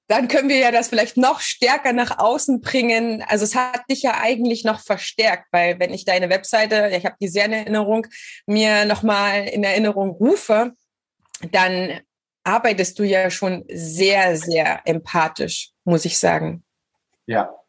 dann 0.08 0.28
können 0.28 0.50
wir 0.50 0.58
ja 0.58 0.71
das 0.71 0.89
vielleicht 0.89 1.15
noch 1.15 1.39
stärker 1.39 1.93
nach 1.93 2.19
außen 2.19 2.60
bringen. 2.60 3.24
Also 3.28 3.45
es 3.45 3.56
hat 3.56 3.84
dich 3.89 4.02
ja 4.02 4.19
eigentlich 4.19 4.65
noch 4.65 4.82
verstärkt, 4.82 5.47
weil 5.52 5.80
wenn 5.80 5.93
ich 5.93 6.04
deine 6.04 6.30
Webseite, 6.30 6.91
ich 6.95 7.06
habe 7.06 7.15
die 7.21 7.30
sehr 7.30 7.45
in 7.45 7.54
Erinnerung, 7.54 8.08
mir 8.45 8.86
nochmal 8.86 9.45
in 9.47 9.63
Erinnerung 9.63 10.10
rufe, 10.12 10.74
dann 11.52 12.02
arbeitest 12.43 13.00
du 13.00 13.04
ja 13.04 13.30
schon 13.30 13.63
sehr, 13.71 14.36
sehr 14.36 14.82
empathisch, 14.86 15.71
muss 15.86 16.06
ich 16.06 16.17
sagen. 16.17 16.63
Ja, 17.26 17.61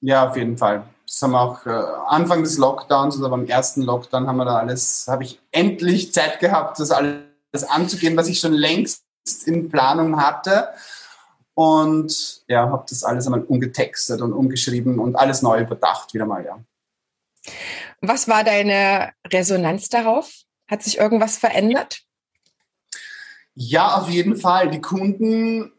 ja, 0.00 0.28
auf 0.28 0.36
jeden 0.36 0.56
Fall. 0.56 0.84
Das 1.06 1.22
haben 1.22 1.32
wir 1.32 1.40
auch 1.40 1.66
äh, 1.66 1.70
Anfang 2.06 2.42
des 2.42 2.58
Lockdowns 2.58 3.18
oder 3.18 3.30
beim 3.30 3.46
ersten 3.46 3.82
Lockdown 3.82 4.26
haben 4.26 4.36
wir 4.36 4.44
da 4.44 4.58
alles, 4.58 5.06
habe 5.08 5.24
ich 5.24 5.40
endlich 5.52 6.12
Zeit 6.12 6.38
gehabt, 6.40 6.78
das 6.78 6.90
alles 6.90 7.22
anzugehen, 7.68 8.16
was 8.16 8.28
ich 8.28 8.40
schon 8.40 8.52
längst 8.52 9.02
in 9.46 9.70
Planung 9.70 10.20
hatte 10.20 10.68
und 11.54 12.42
ja, 12.46 12.70
habe 12.70 12.84
das 12.88 13.02
alles 13.02 13.26
einmal 13.26 13.42
umgetextet 13.42 14.20
und 14.20 14.32
umgeschrieben 14.32 14.98
und 14.98 15.16
alles 15.16 15.42
neu 15.42 15.60
überdacht 15.60 16.14
wieder 16.14 16.26
mal, 16.26 16.44
ja. 16.44 16.58
Was 18.00 18.28
war 18.28 18.44
deine 18.44 19.12
Resonanz 19.26 19.88
darauf? 19.88 20.30
Hat 20.70 20.82
sich 20.82 20.98
irgendwas 20.98 21.36
verändert? 21.36 22.02
Ja, 23.54 23.96
auf 23.96 24.08
jeden 24.08 24.36
Fall. 24.36 24.70
Die 24.70 24.80
Kunden 24.80 25.72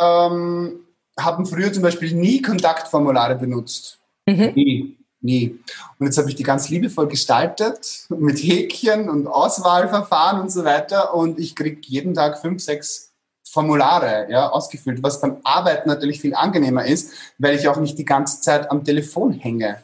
ähm, 0.00 0.85
haben 1.18 1.46
früher 1.46 1.72
zum 1.72 1.82
Beispiel 1.82 2.14
nie 2.14 2.42
Kontaktformulare 2.42 3.36
benutzt. 3.36 3.98
Mhm. 4.26 4.52
Nie. 4.54 4.96
Nie. 5.20 5.58
Und 5.98 6.06
jetzt 6.06 6.18
habe 6.18 6.28
ich 6.28 6.36
die 6.36 6.42
ganz 6.42 6.68
liebevoll 6.68 7.08
gestaltet 7.08 8.06
mit 8.10 8.38
Häkchen 8.38 9.08
und 9.08 9.26
Auswahlverfahren 9.26 10.40
und 10.40 10.52
so 10.52 10.64
weiter. 10.64 11.14
Und 11.14 11.40
ich 11.40 11.56
kriege 11.56 11.80
jeden 11.82 12.14
Tag 12.14 12.38
fünf, 12.38 12.62
sechs 12.62 13.12
Formulare 13.42 14.26
ja, 14.30 14.50
ausgefüllt, 14.50 15.02
was 15.02 15.20
beim 15.20 15.38
Arbeiten 15.42 15.88
natürlich 15.88 16.20
viel 16.20 16.34
angenehmer 16.34 16.84
ist, 16.84 17.12
weil 17.38 17.56
ich 17.56 17.66
auch 17.68 17.78
nicht 17.78 17.98
die 17.98 18.04
ganze 18.04 18.40
Zeit 18.40 18.70
am 18.70 18.84
Telefon 18.84 19.32
hänge. 19.32 19.80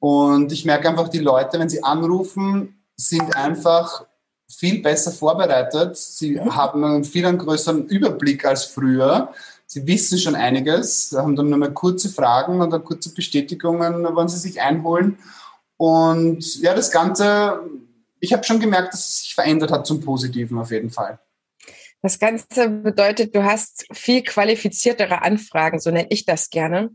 Und 0.00 0.50
ich 0.50 0.64
merke 0.64 0.88
einfach, 0.88 1.08
die 1.08 1.18
Leute, 1.18 1.58
wenn 1.58 1.68
sie 1.68 1.84
anrufen, 1.84 2.82
sind 2.96 3.36
einfach 3.36 4.04
viel 4.48 4.82
besser 4.82 5.12
vorbereitet. 5.12 5.96
Sie 5.96 6.34
ja. 6.34 6.54
haben 6.54 6.84
einen 6.84 7.04
viel 7.04 7.32
größeren 7.36 7.86
Überblick 7.86 8.44
als 8.44 8.64
früher. 8.64 9.32
Sie 9.72 9.86
wissen 9.86 10.18
schon 10.18 10.34
einiges, 10.34 11.14
haben 11.16 11.36
dann 11.36 11.48
nur 11.48 11.56
mal 11.56 11.72
kurze 11.72 12.08
Fragen 12.08 12.60
und 12.60 12.70
dann 12.70 12.82
kurze 12.82 13.14
Bestätigungen, 13.14 14.04
wann 14.04 14.28
sie 14.28 14.36
sich 14.36 14.60
einholen. 14.60 15.16
Und 15.76 16.60
ja, 16.60 16.74
das 16.74 16.90
Ganze, 16.90 17.60
ich 18.18 18.32
habe 18.32 18.42
schon 18.42 18.58
gemerkt, 18.58 18.92
dass 18.92 19.08
es 19.08 19.18
sich 19.20 19.34
verändert 19.36 19.70
hat 19.70 19.86
zum 19.86 20.00
Positiven 20.00 20.58
auf 20.58 20.72
jeden 20.72 20.90
Fall. 20.90 21.20
Das 22.02 22.18
Ganze 22.18 22.68
bedeutet, 22.68 23.32
du 23.36 23.44
hast 23.44 23.86
viel 23.92 24.24
qualifiziertere 24.24 25.22
Anfragen, 25.22 25.78
so 25.78 25.92
nenne 25.92 26.08
ich 26.10 26.24
das 26.24 26.50
gerne. 26.50 26.90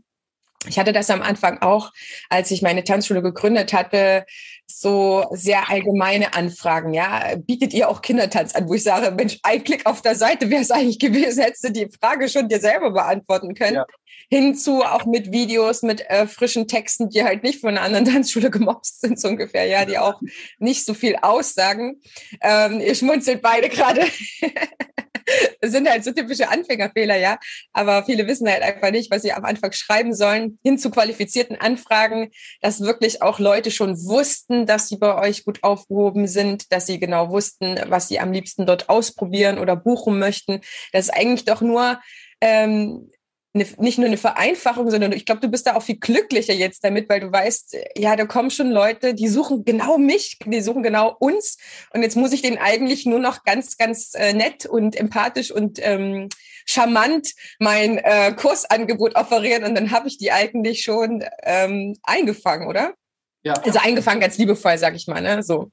Ich 0.68 0.78
hatte 0.78 0.92
das 0.92 1.10
am 1.10 1.22
Anfang 1.22 1.58
auch, 1.62 1.92
als 2.28 2.50
ich 2.50 2.62
meine 2.62 2.84
Tanzschule 2.84 3.22
gegründet 3.22 3.72
hatte, 3.72 4.24
so 4.66 5.26
sehr 5.32 5.70
allgemeine 5.70 6.34
Anfragen. 6.34 6.92
Ja, 6.92 7.36
bietet 7.36 7.72
ihr 7.72 7.88
auch 7.88 8.02
Kindertanz 8.02 8.54
an, 8.54 8.68
wo 8.68 8.74
ich 8.74 8.82
sage, 8.82 9.10
Mensch, 9.12 9.38
ein 9.42 9.62
Klick 9.62 9.86
auf 9.86 10.02
der 10.02 10.16
Seite 10.16 10.50
wäre 10.50 10.62
es 10.62 10.70
eigentlich 10.70 10.98
gewesen, 10.98 11.42
hättest 11.42 11.64
du 11.64 11.72
die 11.72 11.88
Frage 12.00 12.28
schon 12.28 12.48
dir 12.48 12.60
selber 12.60 12.90
beantworten 12.90 13.54
können. 13.54 13.76
Ja. 13.76 13.86
Hinzu 14.28 14.82
auch 14.82 15.06
mit 15.06 15.32
Videos, 15.32 15.82
mit 15.82 16.08
äh, 16.08 16.26
frischen 16.26 16.68
Texten, 16.68 17.08
die 17.08 17.24
halt 17.24 17.42
nicht 17.42 17.60
von 17.60 17.70
einer 17.70 17.82
anderen 17.82 18.04
Tanzschule 18.12 18.50
gemobst 18.50 19.00
sind, 19.00 19.20
so 19.20 19.28
ungefähr, 19.28 19.66
ja, 19.66 19.84
die 19.84 19.98
auch 19.98 20.20
nicht 20.58 20.84
so 20.84 20.94
viel 20.94 21.16
aussagen. 21.16 22.00
Ähm, 22.40 22.80
ihr 22.80 22.94
schmunzelt 22.94 23.42
beide 23.42 23.68
gerade. 23.68 24.04
sind 25.62 25.88
halt 25.88 26.04
so 26.04 26.12
typische 26.12 26.48
Anfängerfehler, 26.48 27.16
ja. 27.16 27.38
Aber 27.72 28.04
viele 28.04 28.26
wissen 28.26 28.48
halt 28.48 28.62
einfach 28.62 28.90
nicht, 28.90 29.10
was 29.10 29.22
sie 29.22 29.32
am 29.32 29.44
Anfang 29.44 29.72
schreiben 29.72 30.14
sollen, 30.14 30.58
hin 30.62 30.78
zu 30.78 30.90
qualifizierten 30.90 31.56
Anfragen, 31.56 32.30
dass 32.60 32.80
wirklich 32.80 33.22
auch 33.22 33.38
Leute 33.38 33.70
schon 33.70 33.96
wussten, 34.04 34.66
dass 34.66 34.88
sie 34.88 34.96
bei 34.96 35.16
euch 35.16 35.44
gut 35.44 35.62
aufgehoben 35.62 36.26
sind, 36.28 36.72
dass 36.72 36.86
sie 36.86 37.00
genau 37.00 37.30
wussten, 37.30 37.78
was 37.88 38.08
sie 38.08 38.20
am 38.20 38.32
liebsten 38.32 38.66
dort 38.66 38.88
ausprobieren 38.88 39.58
oder 39.58 39.76
buchen 39.76 40.18
möchten. 40.18 40.60
Das 40.92 41.06
ist 41.06 41.14
eigentlich 41.14 41.44
doch 41.44 41.60
nur 41.60 42.00
ähm, 42.40 43.10
eine, 43.56 43.66
nicht 43.78 43.98
nur 43.98 44.06
eine 44.06 44.16
Vereinfachung, 44.16 44.90
sondern 44.90 45.12
ich 45.12 45.24
glaube, 45.24 45.40
du 45.40 45.48
bist 45.48 45.66
da 45.66 45.74
auch 45.74 45.82
viel 45.82 45.96
glücklicher 45.96 46.52
jetzt 46.52 46.84
damit, 46.84 47.08
weil 47.08 47.20
du 47.20 47.32
weißt, 47.32 47.76
ja, 47.96 48.14
da 48.16 48.24
kommen 48.24 48.50
schon 48.50 48.70
Leute, 48.70 49.14
die 49.14 49.28
suchen 49.28 49.64
genau 49.64 49.98
mich, 49.98 50.38
die 50.44 50.60
suchen 50.60 50.82
genau 50.82 51.16
uns. 51.18 51.58
Und 51.92 52.02
jetzt 52.02 52.16
muss 52.16 52.32
ich 52.32 52.42
denen 52.42 52.58
eigentlich 52.58 53.06
nur 53.06 53.18
noch 53.18 53.42
ganz, 53.44 53.76
ganz 53.76 54.12
äh, 54.14 54.32
nett 54.32 54.66
und 54.66 54.96
empathisch 54.96 55.50
und 55.50 55.78
ähm, 55.82 56.28
charmant 56.66 57.32
mein 57.58 57.98
äh, 57.98 58.32
Kursangebot 58.34 59.14
offerieren 59.14 59.64
und 59.64 59.74
dann 59.74 59.90
habe 59.90 60.08
ich 60.08 60.18
die 60.18 60.32
eigentlich 60.32 60.82
schon 60.82 61.24
ähm, 61.42 61.96
eingefangen, 62.02 62.68
oder? 62.68 62.94
Ja. 63.42 63.54
Also 63.54 63.78
eingefangen 63.78 64.20
ganz 64.20 64.38
liebevoll, 64.38 64.76
sag 64.76 64.94
ich 64.96 65.06
mal, 65.06 65.20
ne? 65.20 65.42
So. 65.42 65.70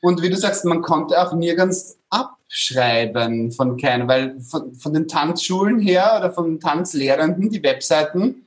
Und 0.00 0.22
wie 0.22 0.30
du 0.30 0.36
sagst, 0.36 0.64
man 0.64 0.82
konnte 0.82 1.20
auch 1.20 1.32
nirgends 1.32 1.98
abschreiben 2.10 3.52
von 3.52 3.76
keinem, 3.76 4.08
weil 4.08 4.40
von, 4.40 4.74
von 4.74 4.92
den 4.92 5.08
Tanzschulen 5.08 5.78
her 5.78 6.16
oder 6.18 6.32
von 6.32 6.60
Tanzlehrenden, 6.60 7.50
die 7.50 7.62
Webseiten, 7.62 8.46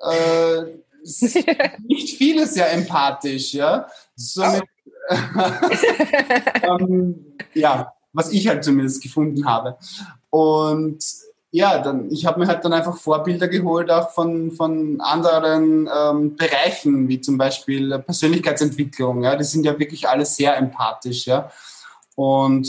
äh, 0.00 0.62
nicht 1.86 2.16
vieles 2.16 2.56
ja 2.56 2.66
empathisch, 2.66 3.54
ja. 3.54 3.86
Somit, 4.14 4.64
ähm, 6.62 7.36
ja, 7.54 7.92
was 8.12 8.30
ich 8.32 8.48
halt 8.48 8.64
zumindest 8.64 9.02
gefunden 9.02 9.46
habe. 9.46 9.76
Und 10.30 11.04
ja, 11.54 11.78
dann, 11.78 12.10
ich 12.10 12.24
habe 12.24 12.40
mir 12.40 12.46
halt 12.46 12.64
dann 12.64 12.72
einfach 12.72 12.96
Vorbilder 12.96 13.46
geholt, 13.46 13.90
auch 13.90 14.10
von, 14.10 14.52
von 14.52 14.98
anderen 15.02 15.88
ähm, 15.94 16.34
Bereichen, 16.34 17.08
wie 17.08 17.20
zum 17.20 17.36
Beispiel 17.36 17.98
Persönlichkeitsentwicklung. 17.98 19.22
Ja, 19.22 19.36
die 19.36 19.44
sind 19.44 19.64
ja 19.64 19.78
wirklich 19.78 20.08
alle 20.08 20.24
sehr 20.24 20.56
empathisch. 20.56 21.26
Ja. 21.26 21.52
Und 22.16 22.66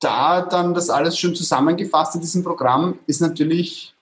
da 0.00 0.40
dann 0.40 0.72
das 0.72 0.88
alles 0.88 1.18
schön 1.18 1.34
zusammengefasst 1.34 2.14
in 2.14 2.22
diesem 2.22 2.42
Programm 2.42 2.98
ist 3.06 3.20
natürlich 3.20 3.94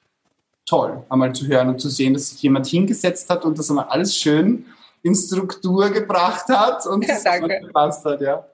toll, 0.66 1.04
einmal 1.08 1.34
zu 1.34 1.48
hören 1.48 1.70
und 1.70 1.80
zu 1.80 1.88
sehen, 1.88 2.14
dass 2.14 2.30
sich 2.30 2.42
jemand 2.42 2.66
hingesetzt 2.66 3.28
hat 3.28 3.44
und 3.44 3.58
das 3.58 3.70
einmal 3.70 3.86
alles 3.86 4.16
schön 4.16 4.66
in 5.02 5.16
Struktur 5.16 5.90
gebracht 5.90 6.48
hat 6.48 6.86
und 6.86 7.04
ja, 7.04 7.38
gepasst 7.38 8.04
hat, 8.04 8.20
ja. 8.20 8.46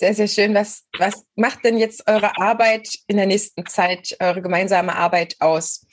Sehr, 0.00 0.14
sehr 0.14 0.28
schön. 0.28 0.54
Was, 0.54 0.84
was 0.96 1.26
macht 1.36 1.62
denn 1.62 1.76
jetzt 1.76 2.08
eure 2.08 2.38
Arbeit 2.38 2.88
in 3.06 3.18
der 3.18 3.26
nächsten 3.26 3.66
Zeit, 3.66 4.16
eure 4.18 4.40
gemeinsame 4.40 4.96
Arbeit 4.96 5.36
aus? 5.40 5.86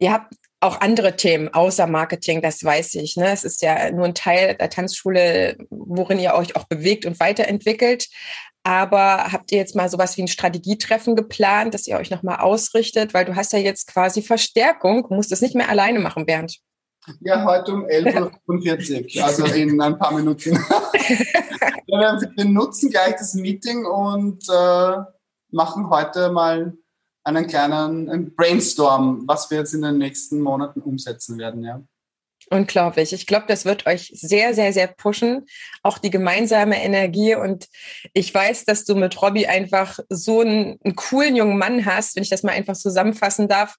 Ihr 0.00 0.12
habt 0.12 0.34
auch 0.58 0.80
andere 0.80 1.14
Themen 1.14 1.54
außer 1.54 1.86
Marketing, 1.86 2.42
das 2.42 2.64
weiß 2.64 2.96
ich. 2.96 3.16
Ne? 3.16 3.30
Es 3.30 3.44
ist 3.44 3.62
ja 3.62 3.92
nur 3.92 4.06
ein 4.06 4.16
Teil 4.16 4.56
der 4.56 4.68
Tanzschule, 4.68 5.56
worin 5.70 6.18
ihr 6.18 6.34
euch 6.34 6.56
auch 6.56 6.64
bewegt 6.64 7.06
und 7.06 7.20
weiterentwickelt. 7.20 8.08
Aber 8.64 9.30
habt 9.30 9.52
ihr 9.52 9.58
jetzt 9.58 9.76
mal 9.76 9.88
sowas 9.88 10.16
wie 10.16 10.22
ein 10.22 10.28
Strategietreffen 10.28 11.14
geplant, 11.14 11.72
dass 11.72 11.86
ihr 11.86 11.98
euch 11.98 12.10
nochmal 12.10 12.40
ausrichtet? 12.40 13.14
Weil 13.14 13.26
du 13.26 13.36
hast 13.36 13.52
ja 13.52 13.60
jetzt 13.60 13.86
quasi 13.86 14.22
Verstärkung, 14.22 15.06
musst 15.10 15.30
es 15.30 15.40
nicht 15.40 15.54
mehr 15.54 15.68
alleine 15.68 16.00
machen, 16.00 16.26
Bernd. 16.26 16.58
Ja, 17.20 17.44
heute 17.44 17.72
um 17.72 17.84
11.45 17.84 19.16
Uhr, 19.16 19.24
also 19.24 19.44
in 19.46 19.80
ein 19.80 19.98
paar 19.98 20.12
Minuten. 20.12 20.52
wir 21.86 22.44
nutzen 22.44 22.90
gleich 22.90 23.14
das 23.16 23.34
Meeting 23.34 23.86
und 23.86 24.44
äh, 24.48 24.96
machen 25.50 25.88
heute 25.90 26.30
mal 26.30 26.76
einen 27.24 27.46
kleinen 27.46 28.34
Brainstorm, 28.34 29.22
was 29.26 29.50
wir 29.50 29.58
jetzt 29.58 29.74
in 29.74 29.82
den 29.82 29.98
nächsten 29.98 30.40
Monaten 30.40 30.80
umsetzen 30.80 31.38
werden. 31.38 31.64
Ja. 31.64 31.82
Unglaublich. 32.48 33.12
Ich 33.12 33.26
glaube, 33.26 33.46
das 33.48 33.64
wird 33.64 33.86
euch 33.86 34.12
sehr, 34.14 34.54
sehr, 34.54 34.72
sehr 34.72 34.86
pushen. 34.86 35.46
Auch 35.82 35.98
die 35.98 36.10
gemeinsame 36.10 36.80
Energie. 36.80 37.34
Und 37.34 37.66
ich 38.12 38.32
weiß, 38.32 38.64
dass 38.66 38.84
du 38.84 38.94
mit 38.94 39.20
Robby 39.20 39.46
einfach 39.46 39.98
so 40.08 40.42
einen, 40.42 40.78
einen 40.84 40.94
coolen 40.94 41.34
jungen 41.34 41.58
Mann 41.58 41.84
hast, 41.84 42.14
wenn 42.14 42.22
ich 42.22 42.30
das 42.30 42.44
mal 42.44 42.52
einfach 42.52 42.76
zusammenfassen 42.76 43.48
darf. 43.48 43.74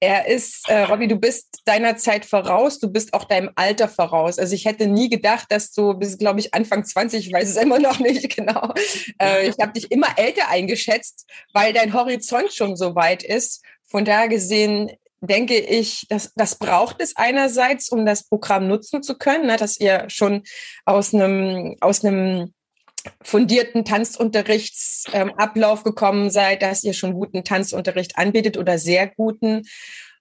Er 0.00 0.28
ist, 0.28 0.66
äh, 0.70 0.84
Robby, 0.84 1.08
du 1.08 1.16
bist 1.16 1.60
deiner 1.66 1.98
Zeit 1.98 2.24
voraus. 2.24 2.78
Du 2.78 2.90
bist 2.90 3.12
auch 3.12 3.24
deinem 3.24 3.50
Alter 3.54 3.86
voraus. 3.86 4.38
Also 4.38 4.54
ich 4.54 4.64
hätte 4.64 4.86
nie 4.86 5.10
gedacht, 5.10 5.48
dass 5.50 5.72
du 5.72 5.92
bist, 5.92 6.18
glaube 6.18 6.40
ich, 6.40 6.54
Anfang 6.54 6.86
20, 6.86 7.26
ich 7.26 7.32
weiß 7.34 7.50
es 7.50 7.56
immer 7.56 7.78
noch 7.78 7.98
nicht 7.98 8.30
genau. 8.36 8.72
Äh, 9.20 9.48
ich 9.48 9.56
habe 9.60 9.72
dich 9.74 9.90
immer 9.90 10.08
älter 10.16 10.48
eingeschätzt, 10.48 11.26
weil 11.52 11.74
dein 11.74 11.92
Horizont 11.92 12.50
schon 12.54 12.76
so 12.76 12.94
weit 12.94 13.22
ist. 13.22 13.62
Von 13.84 14.06
daher 14.06 14.28
gesehen 14.28 14.90
denke 15.26 15.58
ich, 15.58 16.06
dass 16.08 16.32
das 16.34 16.58
braucht 16.58 17.00
es 17.00 17.16
einerseits, 17.16 17.88
um 17.90 18.04
das 18.06 18.28
Programm 18.28 18.68
nutzen 18.68 19.02
zu 19.02 19.16
können, 19.16 19.46
ne, 19.46 19.56
dass 19.56 19.78
ihr 19.78 20.04
schon 20.08 20.42
aus 20.84 21.14
einem 21.14 21.76
aus 21.80 22.04
einem 22.04 22.52
fundierten 23.22 23.84
Tanzunterrichtsablauf 23.84 25.78
ähm, 25.80 25.84
gekommen 25.84 26.30
seid, 26.30 26.62
dass 26.62 26.82
ihr 26.84 26.92
schon 26.92 27.14
guten 27.14 27.44
Tanzunterricht 27.44 28.18
anbietet 28.18 28.56
oder 28.56 28.78
sehr 28.78 29.06
guten, 29.06 29.62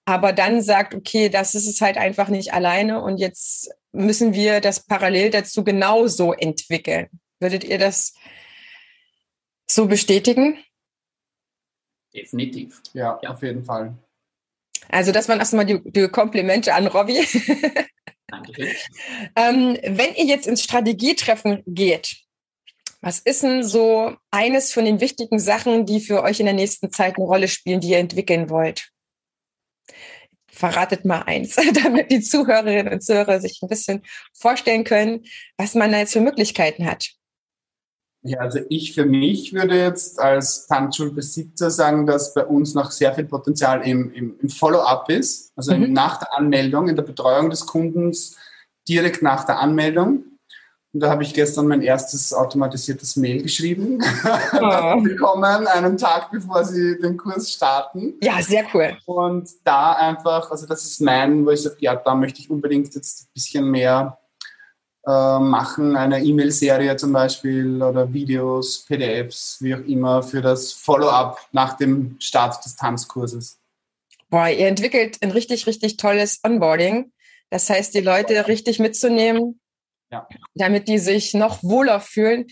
aber 0.05 0.33
dann 0.33 0.61
sagt, 0.61 0.93
okay, 0.93 1.29
das 1.29 1.55
ist 1.55 1.67
es 1.67 1.81
halt 1.81 1.97
einfach 1.97 2.29
nicht 2.29 2.53
alleine 2.53 3.01
und 3.01 3.17
jetzt 3.17 3.71
müssen 3.91 4.33
wir 4.33 4.61
das 4.61 4.85
parallel 4.85 5.31
dazu 5.31 5.63
genauso 5.63 6.33
entwickeln. 6.33 7.09
Würdet 7.39 7.63
ihr 7.63 7.79
das 7.79 8.13
so 9.67 9.87
bestätigen? 9.87 10.59
Definitiv. 12.13 12.81
Ja, 12.93 13.19
ja. 13.21 13.31
auf 13.31 13.41
jeden 13.41 13.63
Fall. 13.63 13.95
Also 14.89 15.11
das 15.11 15.27
waren 15.27 15.39
erstmal 15.39 15.65
die, 15.65 15.81
die 15.83 16.07
Komplimente 16.07 16.73
an 16.73 16.87
Robby. 16.87 17.25
Danke. 18.27 18.53
ähm, 19.35 19.77
wenn 19.83 20.15
ihr 20.15 20.25
jetzt 20.25 20.47
ins 20.47 20.63
Strategietreffen 20.63 21.63
geht, 21.65 22.17
was 23.01 23.19
ist 23.19 23.43
denn 23.43 23.63
so 23.63 24.15
eines 24.31 24.73
von 24.73 24.83
den 24.83 24.99
wichtigen 24.99 25.37
Sachen, 25.37 25.85
die 25.85 25.99
für 25.99 26.23
euch 26.23 26.39
in 26.39 26.47
der 26.47 26.55
nächsten 26.55 26.91
Zeit 26.91 27.17
eine 27.17 27.25
Rolle 27.25 27.47
spielen, 27.47 27.79
die 27.79 27.89
ihr 27.89 27.99
entwickeln 27.99 28.49
wollt? 28.49 28.89
Verratet 30.47 31.05
mal 31.05 31.21
eins, 31.21 31.55
damit 31.83 32.09
die 32.09 32.21
Zuhörerinnen 32.21 32.91
und 32.91 33.01
Zuhörer 33.01 33.39
sich 33.39 33.59
ein 33.61 33.69
bisschen 33.69 34.01
vorstellen 34.33 34.83
können, 34.85 35.23
was 35.57 35.75
man 35.75 35.91
da 35.91 35.99
jetzt 35.99 36.13
für 36.13 36.21
Möglichkeiten 36.21 36.89
hat. 36.89 37.11
Ja, 38.27 38.39
also 38.39 38.59
ich 38.69 38.93
für 38.93 39.05
mich 39.05 39.53
würde 39.53 39.77
jetzt 39.77 40.19
als 40.19 40.65
Tanzschulbesitzer 40.65 41.69
sagen, 41.69 42.07
dass 42.07 42.33
bei 42.33 42.43
uns 42.43 42.73
noch 42.73 42.89
sehr 42.89 43.13
viel 43.13 43.25
Potenzial 43.25 43.87
im, 43.87 44.11
im, 44.13 44.35
im 44.41 44.49
Follow-up 44.49 45.11
ist, 45.11 45.51
also 45.55 45.77
mhm. 45.77 45.93
nach 45.93 46.17
der 46.17 46.35
Anmeldung, 46.35 46.89
in 46.89 46.95
der 46.95 47.03
Betreuung 47.03 47.51
des 47.51 47.67
Kundens 47.67 48.35
direkt 48.89 49.21
nach 49.21 49.43
der 49.43 49.59
Anmeldung. 49.59 50.23
Und 50.91 51.01
da 51.01 51.09
habe 51.09 51.21
ich 51.21 51.35
gestern 51.35 51.67
mein 51.67 51.83
erstes 51.83 52.33
automatisiertes 52.33 53.15
Mail 53.15 53.43
geschrieben, 53.43 54.01
oh. 54.53 55.01
bekommen, 55.01 55.67
einen 55.67 55.97
Tag 55.97 56.31
bevor 56.31 56.63
sie 56.63 56.97
den 56.97 57.17
Kurs 57.17 57.51
starten. 57.51 58.15
Ja, 58.23 58.41
sehr 58.41 58.63
cool. 58.73 58.97
Und 59.05 59.49
da 59.65 59.91
einfach, 59.91 60.49
also 60.49 60.65
das 60.65 60.83
ist 60.83 60.99
mein, 60.99 61.45
wo 61.45 61.51
ich 61.51 61.61
sage, 61.61 61.75
ja, 61.79 61.95
da 61.95 62.15
möchte 62.15 62.39
ich 62.39 62.49
unbedingt 62.49 62.95
jetzt 62.95 63.21
ein 63.21 63.33
bisschen 63.35 63.69
mehr 63.69 64.17
äh, 65.07 65.39
machen, 65.39 65.95
eine 65.95 66.23
E-Mail-Serie 66.23 66.95
zum 66.97 67.13
Beispiel 67.13 67.81
oder 67.81 68.11
Videos, 68.11 68.85
PDFs, 68.85 69.57
wie 69.61 69.75
auch 69.75 69.85
immer, 69.85 70.23
für 70.23 70.41
das 70.41 70.71
Follow-up 70.71 71.47
nach 71.51 71.77
dem 71.77 72.17
Start 72.19 72.63
des 72.65 72.75
Tanzkurses. 72.75 73.59
Boah, 74.29 74.49
ihr 74.49 74.67
entwickelt 74.67 75.17
ein 75.21 75.31
richtig, 75.31 75.67
richtig 75.67 75.97
tolles 75.97 76.39
Onboarding. 76.43 77.11
Das 77.49 77.69
heißt, 77.69 77.93
die 77.93 78.01
Leute 78.01 78.47
richtig 78.47 78.79
mitzunehmen, 78.79 79.59
ja. 80.11 80.27
damit 80.55 80.87
die 80.87 80.97
sich 80.97 81.33
noch 81.33 81.61
wohler 81.61 81.99
fühlen 81.99 82.47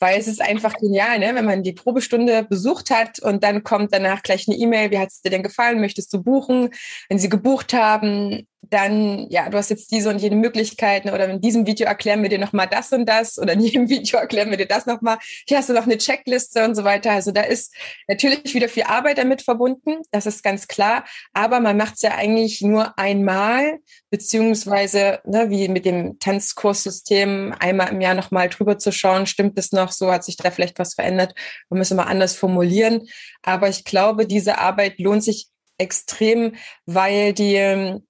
weil 0.00 0.18
es 0.18 0.26
ist 0.26 0.40
einfach 0.40 0.74
genial, 0.74 1.18
ne? 1.18 1.34
wenn 1.34 1.44
man 1.44 1.62
die 1.62 1.74
Probestunde 1.74 2.42
besucht 2.42 2.90
hat 2.90 3.20
und 3.20 3.44
dann 3.44 3.62
kommt 3.62 3.92
danach 3.92 4.22
gleich 4.22 4.48
eine 4.48 4.56
E-Mail, 4.56 4.90
wie 4.90 4.98
hat 4.98 5.10
es 5.10 5.20
dir 5.20 5.30
denn 5.30 5.42
gefallen, 5.42 5.80
möchtest 5.80 6.12
du 6.12 6.22
buchen? 6.22 6.70
Wenn 7.08 7.18
sie 7.18 7.28
gebucht 7.28 7.74
haben, 7.74 8.48
dann, 8.62 9.26
ja, 9.30 9.48
du 9.48 9.56
hast 9.56 9.70
jetzt 9.70 9.90
diese 9.90 10.10
und 10.10 10.20
jene 10.20 10.36
Möglichkeiten 10.36 11.10
oder 11.10 11.28
in 11.28 11.40
diesem 11.40 11.66
Video 11.66 11.86
erklären 11.86 12.22
wir 12.22 12.28
dir 12.28 12.38
nochmal 12.38 12.68
das 12.68 12.92
und 12.92 13.06
das 13.06 13.38
oder 13.38 13.54
in 13.54 13.60
jedem 13.60 13.88
Video 13.88 14.18
erklären 14.18 14.50
wir 14.50 14.56
dir 14.56 14.66
das 14.66 14.86
nochmal. 14.86 15.18
Hier 15.48 15.58
hast 15.58 15.68
du 15.68 15.72
noch 15.72 15.84
eine 15.84 15.98
Checkliste 15.98 16.64
und 16.64 16.74
so 16.74 16.84
weiter. 16.84 17.12
Also 17.12 17.32
da 17.32 17.42
ist 17.42 17.74
natürlich 18.06 18.54
wieder 18.54 18.68
viel 18.68 18.84
Arbeit 18.84 19.18
damit 19.18 19.42
verbunden, 19.42 20.02
das 20.10 20.26
ist 20.26 20.42
ganz 20.42 20.68
klar, 20.68 21.04
aber 21.32 21.60
man 21.60 21.76
macht 21.76 21.94
es 21.94 22.02
ja 22.02 22.14
eigentlich 22.14 22.60
nur 22.60 22.98
einmal, 22.98 23.78
beziehungsweise 24.10 25.20
ne, 25.24 25.50
wie 25.50 25.68
mit 25.68 25.84
dem 25.84 26.18
Tanzkurssystem 26.18 27.54
einmal 27.58 27.88
im 27.88 28.00
Jahr 28.00 28.14
nochmal 28.14 28.48
drüber 28.48 28.78
zu 28.78 28.92
schauen, 28.92 29.26
stimmt 29.26 29.58
es 29.58 29.72
noch 29.72 29.92
so, 29.92 30.12
hat 30.12 30.24
sich 30.24 30.36
da 30.36 30.50
vielleicht 30.50 30.78
was 30.78 30.94
verändert, 30.94 31.34
man 31.70 31.78
muss 31.78 31.90
immer 31.90 32.06
anders 32.06 32.36
formulieren. 32.36 33.08
Aber 33.42 33.68
ich 33.68 33.84
glaube, 33.84 34.26
diese 34.26 34.58
Arbeit 34.58 34.98
lohnt 34.98 35.24
sich 35.24 35.48
extrem, 35.78 36.54
weil 36.84 37.32
die 37.32 37.54
ähm, 37.54 38.06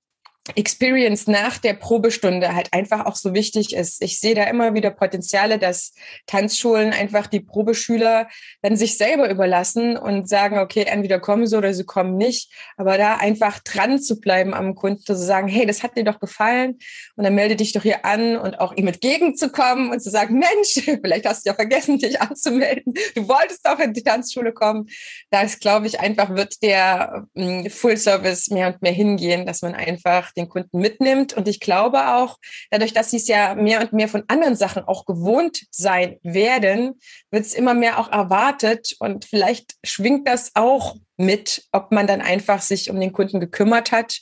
Experience 0.56 1.26
nach 1.26 1.58
der 1.58 1.74
Probestunde 1.74 2.54
halt 2.54 2.72
einfach 2.72 3.06
auch 3.06 3.14
so 3.14 3.34
wichtig 3.34 3.74
ist. 3.74 4.02
Ich 4.02 4.20
sehe 4.20 4.34
da 4.34 4.44
immer 4.44 4.74
wieder 4.74 4.90
Potenziale, 4.90 5.58
dass 5.58 5.92
Tanzschulen 6.26 6.92
einfach 6.92 7.26
die 7.26 7.40
Probeschüler 7.40 8.28
dann 8.62 8.76
sich 8.76 8.96
selber 8.96 9.30
überlassen 9.30 9.98
und 9.98 10.28
sagen, 10.28 10.58
okay, 10.58 10.84
entweder 10.84 11.20
kommen 11.20 11.46
sie 11.46 11.56
oder 11.56 11.74
sie 11.74 11.84
kommen 11.84 12.16
nicht. 12.16 12.52
Aber 12.78 12.96
da 12.96 13.16
einfach 13.16 13.60
dran 13.60 14.00
zu 14.00 14.18
bleiben 14.18 14.54
am 14.54 14.74
Kunden, 14.74 15.02
zu 15.04 15.14
sagen, 15.14 15.46
hey, 15.46 15.66
das 15.66 15.82
hat 15.82 15.96
dir 15.96 16.04
doch 16.04 16.20
gefallen 16.20 16.78
und 17.16 17.24
dann 17.24 17.34
melde 17.34 17.56
dich 17.56 17.72
doch 17.72 17.82
hier 17.82 18.04
an 18.04 18.36
und 18.36 18.60
auch 18.60 18.72
ihm 18.72 18.86
entgegenzukommen 18.86 19.90
und 19.90 20.00
zu 20.00 20.10
sagen, 20.10 20.38
Mensch, 20.38 20.72
vielleicht 21.02 21.26
hast 21.26 21.44
du 21.44 21.50
ja 21.50 21.54
vergessen, 21.54 21.98
dich 21.98 22.20
anzumelden. 22.20 22.94
Du 23.14 23.28
wolltest 23.28 23.66
doch 23.66 23.78
in 23.78 23.92
die 23.92 24.02
Tanzschule 24.02 24.52
kommen. 24.52 24.86
Da 25.30 25.42
ist, 25.42 25.60
glaube 25.60 25.86
ich, 25.86 26.00
einfach 26.00 26.34
wird 26.34 26.62
der 26.62 27.26
mm, 27.34 27.66
Full 27.66 27.98
Service 27.98 28.48
mehr 28.48 28.68
und 28.68 28.82
mehr 28.82 28.92
hingehen, 28.92 29.46
dass 29.46 29.62
man 29.62 29.74
einfach 29.74 30.29
den 30.32 30.48
Kunden 30.48 30.78
mitnimmt. 30.78 31.34
Und 31.34 31.48
ich 31.48 31.60
glaube 31.60 32.14
auch, 32.16 32.38
dadurch, 32.70 32.92
dass 32.92 33.10
sie 33.10 33.18
es 33.18 33.28
ja 33.28 33.54
mehr 33.54 33.80
und 33.80 33.92
mehr 33.92 34.08
von 34.08 34.24
anderen 34.28 34.56
Sachen 34.56 34.84
auch 34.84 35.04
gewohnt 35.04 35.66
sein 35.70 36.18
werden, 36.22 36.98
wird 37.30 37.44
es 37.44 37.54
immer 37.54 37.74
mehr 37.74 37.98
auch 37.98 38.10
erwartet. 38.10 38.96
Und 38.98 39.24
vielleicht 39.24 39.74
schwingt 39.84 40.26
das 40.28 40.52
auch 40.54 40.96
mit, 41.16 41.68
ob 41.72 41.92
man 41.92 42.06
dann 42.06 42.22
einfach 42.22 42.62
sich 42.62 42.90
um 42.90 42.98
den 42.98 43.12
Kunden 43.12 43.40
gekümmert 43.40 43.92
hat 43.92 44.20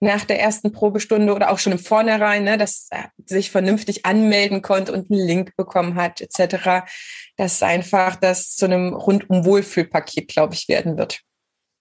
nach 0.00 0.24
der 0.24 0.40
ersten 0.40 0.72
Probestunde 0.72 1.32
oder 1.32 1.50
auch 1.50 1.58
schon 1.58 1.72
im 1.72 1.78
Vornherein, 1.78 2.44
ne, 2.44 2.58
dass 2.58 2.88
er 2.90 3.10
sich 3.24 3.50
vernünftig 3.50 4.04
anmelden 4.04 4.60
konnte 4.60 4.92
und 4.92 5.10
einen 5.10 5.26
Link 5.26 5.56
bekommen 5.56 5.94
hat, 5.94 6.20
etc. 6.20 6.90
Dass 7.36 7.62
einfach 7.62 8.16
das 8.16 8.56
zu 8.56 8.66
einem 8.66 8.94
rundum 8.94 9.44
Wohlfühlpaket, 9.44 10.28
glaube 10.28 10.54
ich, 10.54 10.68
werden 10.68 10.98
wird. 10.98 11.20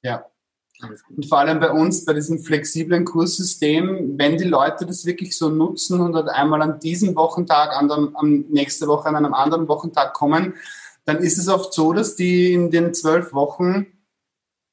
Ja, 0.04 0.29
und 0.82 1.26
vor 1.28 1.40
allem 1.40 1.60
bei 1.60 1.72
uns, 1.72 2.06
bei 2.06 2.14
diesem 2.14 2.40
flexiblen 2.40 3.04
Kurssystem, 3.04 4.18
wenn 4.18 4.38
die 4.38 4.46
Leute 4.46 4.86
das 4.86 5.06
wirklich 5.06 5.38
so 5.38 5.50
nutzen 5.50 6.00
und 6.00 6.16
halt 6.16 6.30
einmal 6.30 6.62
an 6.62 6.80
diesem 6.80 7.16
Wochentag, 7.16 7.76
an, 7.76 7.90
dem, 7.90 8.16
an 8.16 8.46
nächste 8.50 8.88
Woche 8.88 9.10
an 9.10 9.18
einem 9.18 9.34
anderen 9.34 9.68
Wochentag 9.68 10.14
kommen, 10.14 10.54
dann 11.06 11.18
ist 11.18 11.38
es 11.38 11.50
oft 11.50 11.74
so, 11.74 11.92
dass 11.92 12.16
die 12.16 12.54
in 12.54 12.72
den 12.72 12.94
zwölf 12.94 13.34
Wochen 13.34 13.88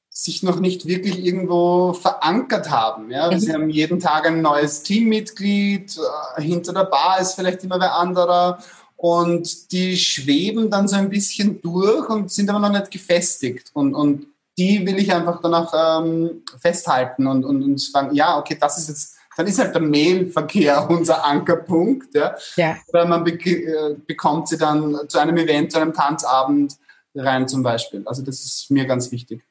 sich 0.09 0.43
noch 0.43 0.61
nicht 0.61 0.87
wirklich 0.87 1.25
irgendwo 1.25 1.93
verankert 1.93 2.71
haben. 2.71 3.11
Ja? 3.11 3.31
Mhm. 3.31 3.39
Sie 3.41 3.53
haben 3.53 3.69
jeden 3.69 3.99
Tag 3.99 4.27
ein 4.27 4.43
neues 4.43 4.83
Teammitglied, 4.83 5.99
äh, 6.37 6.43
hinter 6.43 6.73
der 6.73 6.85
Bar 6.85 7.21
ist 7.21 7.35
vielleicht 7.35 7.65
immer 7.65 7.81
wer 7.81 7.97
anderer 7.97 8.59
und 8.97 9.73
die 9.73 9.97
schweben 9.97 10.71
dann 10.71 10.89
so 10.89 10.97
ein 10.97 11.11
bisschen 11.11 11.61
durch 11.61 12.09
und 12.09 12.31
sind 12.31 12.49
aber 12.49 12.61
noch 12.61 12.73
nicht 12.73 12.91
gefestigt. 12.91 13.71
Und, 13.75 13.95
und 13.95 14.27
die 14.59 14.87
will 14.87 14.99
ich 14.99 15.13
einfach 15.13 15.41
danach 15.43 16.03
ähm, 16.03 16.43
festhalten 16.61 17.27
und, 17.27 17.45
und, 17.45 17.63
und 17.63 17.81
sagen, 17.81 18.15
ja, 18.15 18.39
okay, 18.39 18.57
das 18.59 18.79
ist 18.79 18.89
jetzt, 18.89 19.17
dann 19.37 19.47
ist 19.47 19.59
halt 19.59 19.75
der 19.75 19.83
Mailverkehr 19.83 20.87
unser 20.91 21.25
Ankerpunkt. 21.25 22.15
Ja? 22.15 22.37
Ja. 22.57 22.77
Weil 22.93 23.07
man 23.07 23.25
be 23.25 23.33
äh, 23.33 23.97
bekommt 24.07 24.49
sie 24.49 24.59
dann 24.59 24.99
zu 25.09 25.19
einem 25.19 25.37
Event, 25.37 25.73
zu 25.73 25.79
einem 25.79 25.93
Tanzabend 25.93 26.77
rein 27.15 27.49
zum 27.49 27.63
Beispiel. 27.63 28.03
Also 28.07 28.23
das 28.23 28.45
ist 28.45 28.71
mir 28.71 28.87
ganz 28.87 29.13
wichtig. 29.13 29.43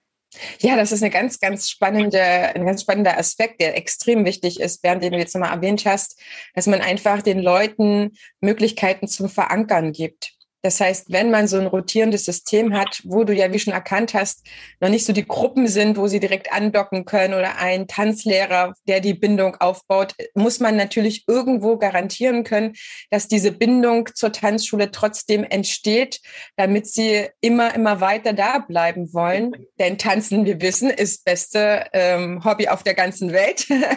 Ja, 0.59 0.75
das 0.75 0.91
ist 0.91 1.01
eine 1.01 1.11
ganz, 1.11 1.39
ganz 1.39 1.69
spannende, 1.69 2.21
ein 2.21 2.65
ganz 2.65 2.81
spannender 2.81 3.17
Aspekt, 3.17 3.61
der 3.61 3.77
extrem 3.77 4.25
wichtig 4.25 4.59
ist, 4.59 4.83
während 4.83 5.03
den 5.03 5.13
du 5.13 5.17
jetzt 5.17 5.33
nochmal 5.33 5.53
erwähnt 5.53 5.85
hast, 5.85 6.19
dass 6.53 6.67
man 6.67 6.81
einfach 6.81 7.21
den 7.21 7.39
Leuten 7.39 8.11
Möglichkeiten 8.41 9.07
zum 9.07 9.29
Verankern 9.29 9.93
gibt. 9.93 10.33
Das 10.65 10.81
heißt, 10.81 11.11
wenn 11.11 11.29
man 11.29 11.47
so 11.47 11.59
ein 11.59 11.67
rotierendes 11.67 12.25
System 12.25 12.75
hat, 12.75 12.99
wo 13.03 13.23
du 13.23 13.35
ja, 13.35 13.53
wie 13.53 13.59
schon 13.59 13.71
erkannt 13.71 14.15
hast, 14.15 14.47
noch 14.79 14.89
nicht 14.89 15.05
so 15.05 15.13
die 15.13 15.27
Gruppen 15.27 15.67
sind, 15.67 15.95
wo 15.95 16.07
sie 16.07 16.19
direkt 16.19 16.51
andocken 16.51 17.05
können 17.05 17.35
oder 17.35 17.59
ein 17.59 17.85
Tanzlehrer, 17.85 18.73
der 18.87 18.99
die 18.99 19.13
Bindung 19.13 19.57
aufbaut, 19.57 20.15
muss 20.33 20.59
man 20.59 20.75
natürlich 20.75 21.25
irgendwo 21.27 21.77
garantieren 21.77 22.43
können, 22.43 22.73
dass 23.11 23.27
diese 23.27 23.51
Bindung 23.51 24.09
zur 24.15 24.31
Tanzschule 24.31 24.89
trotzdem 24.89 25.43
entsteht, 25.43 26.19
damit 26.55 26.87
sie 26.87 27.27
immer, 27.41 27.75
immer 27.75 28.01
weiter 28.01 28.33
da 28.33 28.57
bleiben 28.57 29.13
wollen. 29.13 29.51
Denn 29.77 29.99
Tanzen, 29.99 30.45
wir 30.45 30.59
wissen, 30.61 30.89
ist 30.89 31.17
das 31.17 31.23
beste 31.35 31.85
ähm, 31.93 32.43
Hobby 32.43 32.69
auf 32.69 32.81
der 32.81 32.95
ganzen 32.95 33.33
Welt. 33.33 33.69
wir 33.69 33.87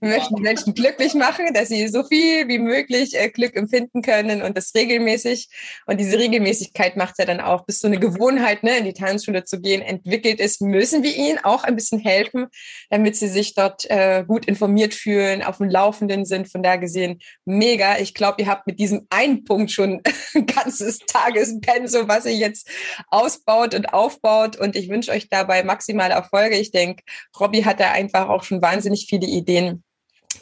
möchten 0.00 0.40
Menschen 0.40 0.72
glücklich 0.72 1.12
machen, 1.12 1.52
dass 1.52 1.68
sie 1.68 1.86
so 1.88 2.04
viel 2.04 2.48
wie 2.48 2.58
möglich 2.58 3.14
äh, 3.14 3.28
Glück 3.28 3.54
empfinden 3.54 4.00
können 4.00 4.40
und 4.40 4.56
das 4.56 4.74
regelmäßig. 4.74 5.50
Und 5.84 6.05
diese 6.06 6.18
Regelmäßigkeit 6.18 6.96
macht 6.96 7.18
ja 7.18 7.24
dann 7.24 7.40
auch, 7.40 7.66
bis 7.66 7.80
so 7.80 7.88
eine 7.88 7.98
Gewohnheit, 7.98 8.62
ne, 8.62 8.78
in 8.78 8.84
die 8.84 8.92
Tanzschule 8.92 9.42
zu 9.42 9.60
gehen, 9.60 9.82
entwickelt 9.82 10.38
ist, 10.38 10.60
müssen 10.60 11.02
wir 11.02 11.14
ihnen 11.14 11.38
auch 11.42 11.64
ein 11.64 11.74
bisschen 11.74 11.98
helfen, 11.98 12.46
damit 12.90 13.16
sie 13.16 13.28
sich 13.28 13.54
dort 13.54 13.88
äh, 13.90 14.24
gut 14.26 14.46
informiert 14.46 14.94
fühlen, 14.94 15.42
auf 15.42 15.58
dem 15.58 15.68
Laufenden 15.68 16.24
sind. 16.24 16.50
Von 16.50 16.62
da 16.62 16.76
gesehen, 16.76 17.18
mega. 17.44 17.98
Ich 17.98 18.14
glaube, 18.14 18.42
ihr 18.42 18.48
habt 18.48 18.68
mit 18.68 18.78
diesem 18.78 19.06
einen 19.10 19.44
Punkt 19.44 19.72
schon 19.72 20.00
ein 20.34 20.46
ganzes 20.46 20.98
Tagespensum, 21.00 22.08
was 22.08 22.24
ihr 22.26 22.36
jetzt 22.36 22.70
ausbaut 23.08 23.74
und 23.74 23.92
aufbaut. 23.92 24.56
Und 24.56 24.76
ich 24.76 24.88
wünsche 24.88 25.10
euch 25.10 25.28
dabei 25.28 25.64
maximale 25.64 26.14
Erfolge. 26.14 26.56
Ich 26.56 26.70
denke, 26.70 27.02
Robby 27.40 27.62
hat 27.62 27.80
da 27.80 27.90
einfach 27.90 28.28
auch 28.28 28.44
schon 28.44 28.62
wahnsinnig 28.62 29.06
viele 29.08 29.26
Ideen 29.26 29.82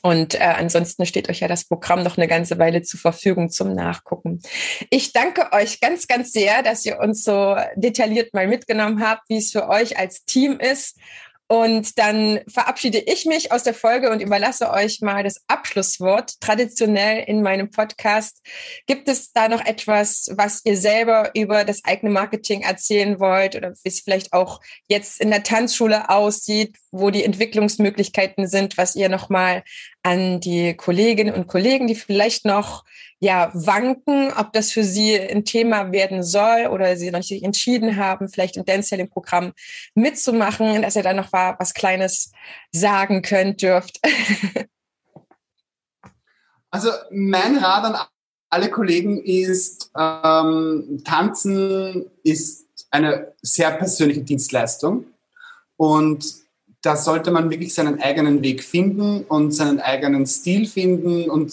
Und 0.04 0.34
äh, 0.34 0.40
ansonsten 0.40 1.06
steht 1.06 1.30
euch 1.30 1.40
ja 1.40 1.48
das 1.48 1.64
Programm 1.64 2.02
noch 2.02 2.18
eine 2.18 2.28
ganze 2.28 2.58
Weile 2.58 2.82
zur 2.82 3.00
Verfügung 3.00 3.48
zum 3.48 3.74
Nachgucken. 3.74 4.42
Ich 4.90 5.14
danke 5.14 5.50
euch 5.52 5.80
ganz, 5.80 6.06
ganz 6.06 6.30
sehr, 6.30 6.62
dass 6.62 6.84
ihr 6.84 6.98
uns 6.98 7.24
so 7.24 7.56
detailliert 7.74 8.34
mal 8.34 8.46
mitgenommen 8.46 9.02
habt, 9.02 9.22
wie 9.30 9.38
es 9.38 9.50
für 9.50 9.66
euch 9.66 9.98
als 9.98 10.26
Team 10.26 10.60
ist 10.60 10.98
und 11.46 11.98
dann 11.98 12.40
verabschiede 12.48 12.98
ich 12.98 13.26
mich 13.26 13.52
aus 13.52 13.64
der 13.64 13.74
Folge 13.74 14.10
und 14.10 14.20
überlasse 14.20 14.70
euch 14.70 15.02
mal 15.02 15.22
das 15.22 15.42
Abschlusswort. 15.46 16.40
Traditionell 16.40 17.22
in 17.26 17.42
meinem 17.42 17.70
Podcast 17.70 18.40
gibt 18.86 19.08
es 19.08 19.32
da 19.32 19.48
noch 19.48 19.64
etwas, 19.64 20.30
was 20.36 20.62
ihr 20.64 20.76
selber 20.78 21.32
über 21.34 21.64
das 21.64 21.84
eigene 21.84 22.10
Marketing 22.10 22.62
erzählen 22.62 23.20
wollt 23.20 23.56
oder 23.56 23.72
wie 23.72 23.88
es 23.88 24.00
vielleicht 24.00 24.32
auch 24.32 24.60
jetzt 24.88 25.20
in 25.20 25.30
der 25.30 25.42
Tanzschule 25.42 26.08
aussieht, 26.08 26.76
wo 26.90 27.10
die 27.10 27.24
Entwicklungsmöglichkeiten 27.24 28.46
sind, 28.48 28.78
was 28.78 28.96
ihr 28.96 29.10
nochmal 29.10 29.64
an 30.02 30.40
die 30.40 30.74
Kolleginnen 30.74 31.34
und 31.34 31.46
Kollegen, 31.46 31.86
die 31.86 31.94
vielleicht 31.94 32.46
noch 32.46 32.84
ja 33.24 33.50
wanken, 33.54 34.32
ob 34.36 34.52
das 34.52 34.70
für 34.70 34.84
sie 34.84 35.18
ein 35.18 35.44
Thema 35.44 35.90
werden 35.92 36.22
soll 36.22 36.66
oder 36.70 36.96
sie 36.96 37.10
noch 37.10 37.18
nicht 37.18 37.42
entschieden 37.42 37.96
haben, 37.96 38.28
vielleicht 38.28 38.56
im 38.56 38.64
Dance 38.64 38.90
Selling 38.90 39.08
Programm 39.08 39.52
mitzumachen, 39.94 40.82
dass 40.82 40.94
ihr 40.94 41.02
da 41.02 41.14
noch 41.14 41.32
was 41.32 41.74
Kleines 41.74 42.32
sagen 42.70 43.22
könnt, 43.22 43.62
dürft. 43.62 44.00
Also 46.70 46.88
mein 47.12 47.58
Rat 47.58 47.84
an 47.84 47.96
alle 48.50 48.68
Kollegen 48.68 49.22
ist, 49.22 49.92
ähm, 49.96 51.00
Tanzen 51.04 52.10
ist 52.24 52.66
eine 52.90 53.32
sehr 53.42 53.70
persönliche 53.70 54.22
Dienstleistung 54.22 55.04
und 55.76 56.34
da 56.82 56.96
sollte 56.96 57.30
man 57.30 57.48
wirklich 57.48 57.74
seinen 57.74 58.02
eigenen 58.02 58.42
Weg 58.42 58.64
finden 58.64 59.22
und 59.22 59.52
seinen 59.52 59.78
eigenen 59.78 60.26
Stil 60.26 60.66
finden 60.66 61.30
und 61.30 61.52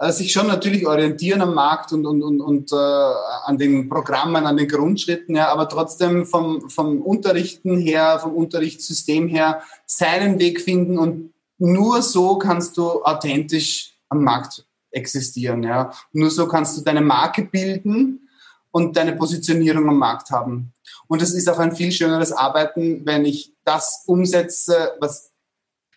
sich 0.00 0.32
schon 0.32 0.46
natürlich 0.46 0.86
orientieren 0.86 1.40
am 1.40 1.54
Markt 1.54 1.92
und, 1.92 2.06
und, 2.06 2.22
und, 2.22 2.40
und 2.40 2.72
äh, 2.72 2.76
an 2.76 3.58
den 3.58 3.88
Programmen, 3.88 4.46
an 4.46 4.56
den 4.56 4.68
Grundschritten, 4.68 5.34
ja, 5.34 5.48
aber 5.48 5.68
trotzdem 5.68 6.24
vom, 6.24 6.70
vom 6.70 7.02
Unterrichten 7.02 7.78
her, 7.78 8.18
vom 8.20 8.34
Unterrichtssystem 8.34 9.28
her 9.28 9.62
seinen 9.86 10.38
Weg 10.38 10.60
finden 10.60 10.98
und 10.98 11.32
nur 11.58 12.02
so 12.02 12.38
kannst 12.38 12.76
du 12.76 13.02
authentisch 13.02 13.98
am 14.08 14.22
Markt 14.22 14.64
existieren. 14.92 15.62
Ja. 15.62 15.92
Nur 16.12 16.30
so 16.30 16.46
kannst 16.46 16.78
du 16.78 16.82
deine 16.82 17.00
Marke 17.00 17.42
bilden 17.42 18.28
und 18.70 18.96
deine 18.96 19.16
Positionierung 19.16 19.88
am 19.88 19.98
Markt 19.98 20.30
haben. 20.30 20.72
Und 21.08 21.22
es 21.22 21.34
ist 21.34 21.48
auch 21.48 21.58
ein 21.58 21.74
viel 21.74 21.90
schöneres 21.90 22.32
Arbeiten, 22.32 23.04
wenn 23.04 23.24
ich 23.24 23.52
das 23.64 24.04
umsetze, 24.06 24.92
was 25.00 25.32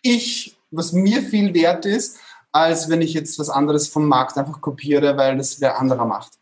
ich, 0.02 0.56
was 0.70 0.92
mir 0.92 1.22
viel 1.22 1.54
wert 1.54 1.86
ist, 1.86 2.18
als 2.52 2.88
wenn 2.90 3.00
ich 3.00 3.14
jetzt 3.14 3.38
was 3.38 3.48
anderes 3.48 3.88
vom 3.88 4.06
Markt 4.06 4.36
einfach 4.36 4.60
kopiere, 4.60 5.16
weil 5.16 5.38
das 5.38 5.60
wer 5.60 5.78
anderer 5.78 6.04
macht. 6.04 6.34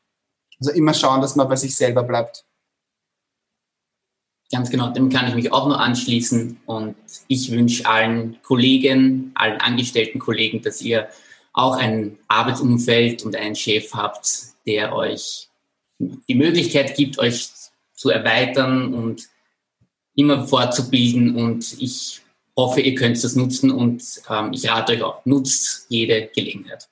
Also 0.59 0.73
immer 0.73 0.93
schauen, 0.93 1.21
dass 1.21 1.37
man 1.37 1.49
bei 1.49 1.57
sich 1.57 1.75
selber 1.75 2.03
bleibt. 2.03 2.45
Ganz 4.53 4.69
genau, 4.69 4.91
dem 4.91 5.09
kann 5.09 5.29
ich 5.29 5.35
mich 5.35 5.53
auch 5.53 5.69
nur 5.69 5.79
anschließen. 5.79 6.61
Und 6.67 6.97
ich 7.29 7.53
wünsche 7.53 7.87
allen 7.87 8.43
Kollegen, 8.43 9.31
allen 9.37 9.61
angestellten 9.61 10.19
Kollegen, 10.19 10.61
dass 10.61 10.83
ihr 10.83 11.09
auch 11.53 11.77
ein 11.77 12.19
Arbeitsumfeld 12.27 13.23
und 13.23 13.37
einen 13.37 13.55
Chef 13.55 13.95
habt, 13.95 14.29
der 14.67 14.95
euch 14.95 15.49
die 15.99 16.35
Möglichkeit 16.35 16.97
gibt, 16.97 17.19
euch 17.19 17.51
zu 17.95 18.11
erweitern 18.11 18.93
und 18.93 19.29
immer 20.17 20.47
fortzubilden. 20.47 21.37
Und 21.37 21.81
ich 21.81 22.23
hoffe, 22.61 22.81
ihr 22.81 22.95
könnt 22.95 23.23
das 23.23 23.37
nutzen 23.37 23.71
und 23.71 24.03
ähm, 24.29 24.53
ich 24.53 24.71
rate 24.71 24.93
euch 24.93 25.03
auch, 25.03 25.25
nutzt 25.25 25.87
jede 25.89 26.31
Gelegenheit. 26.35 26.90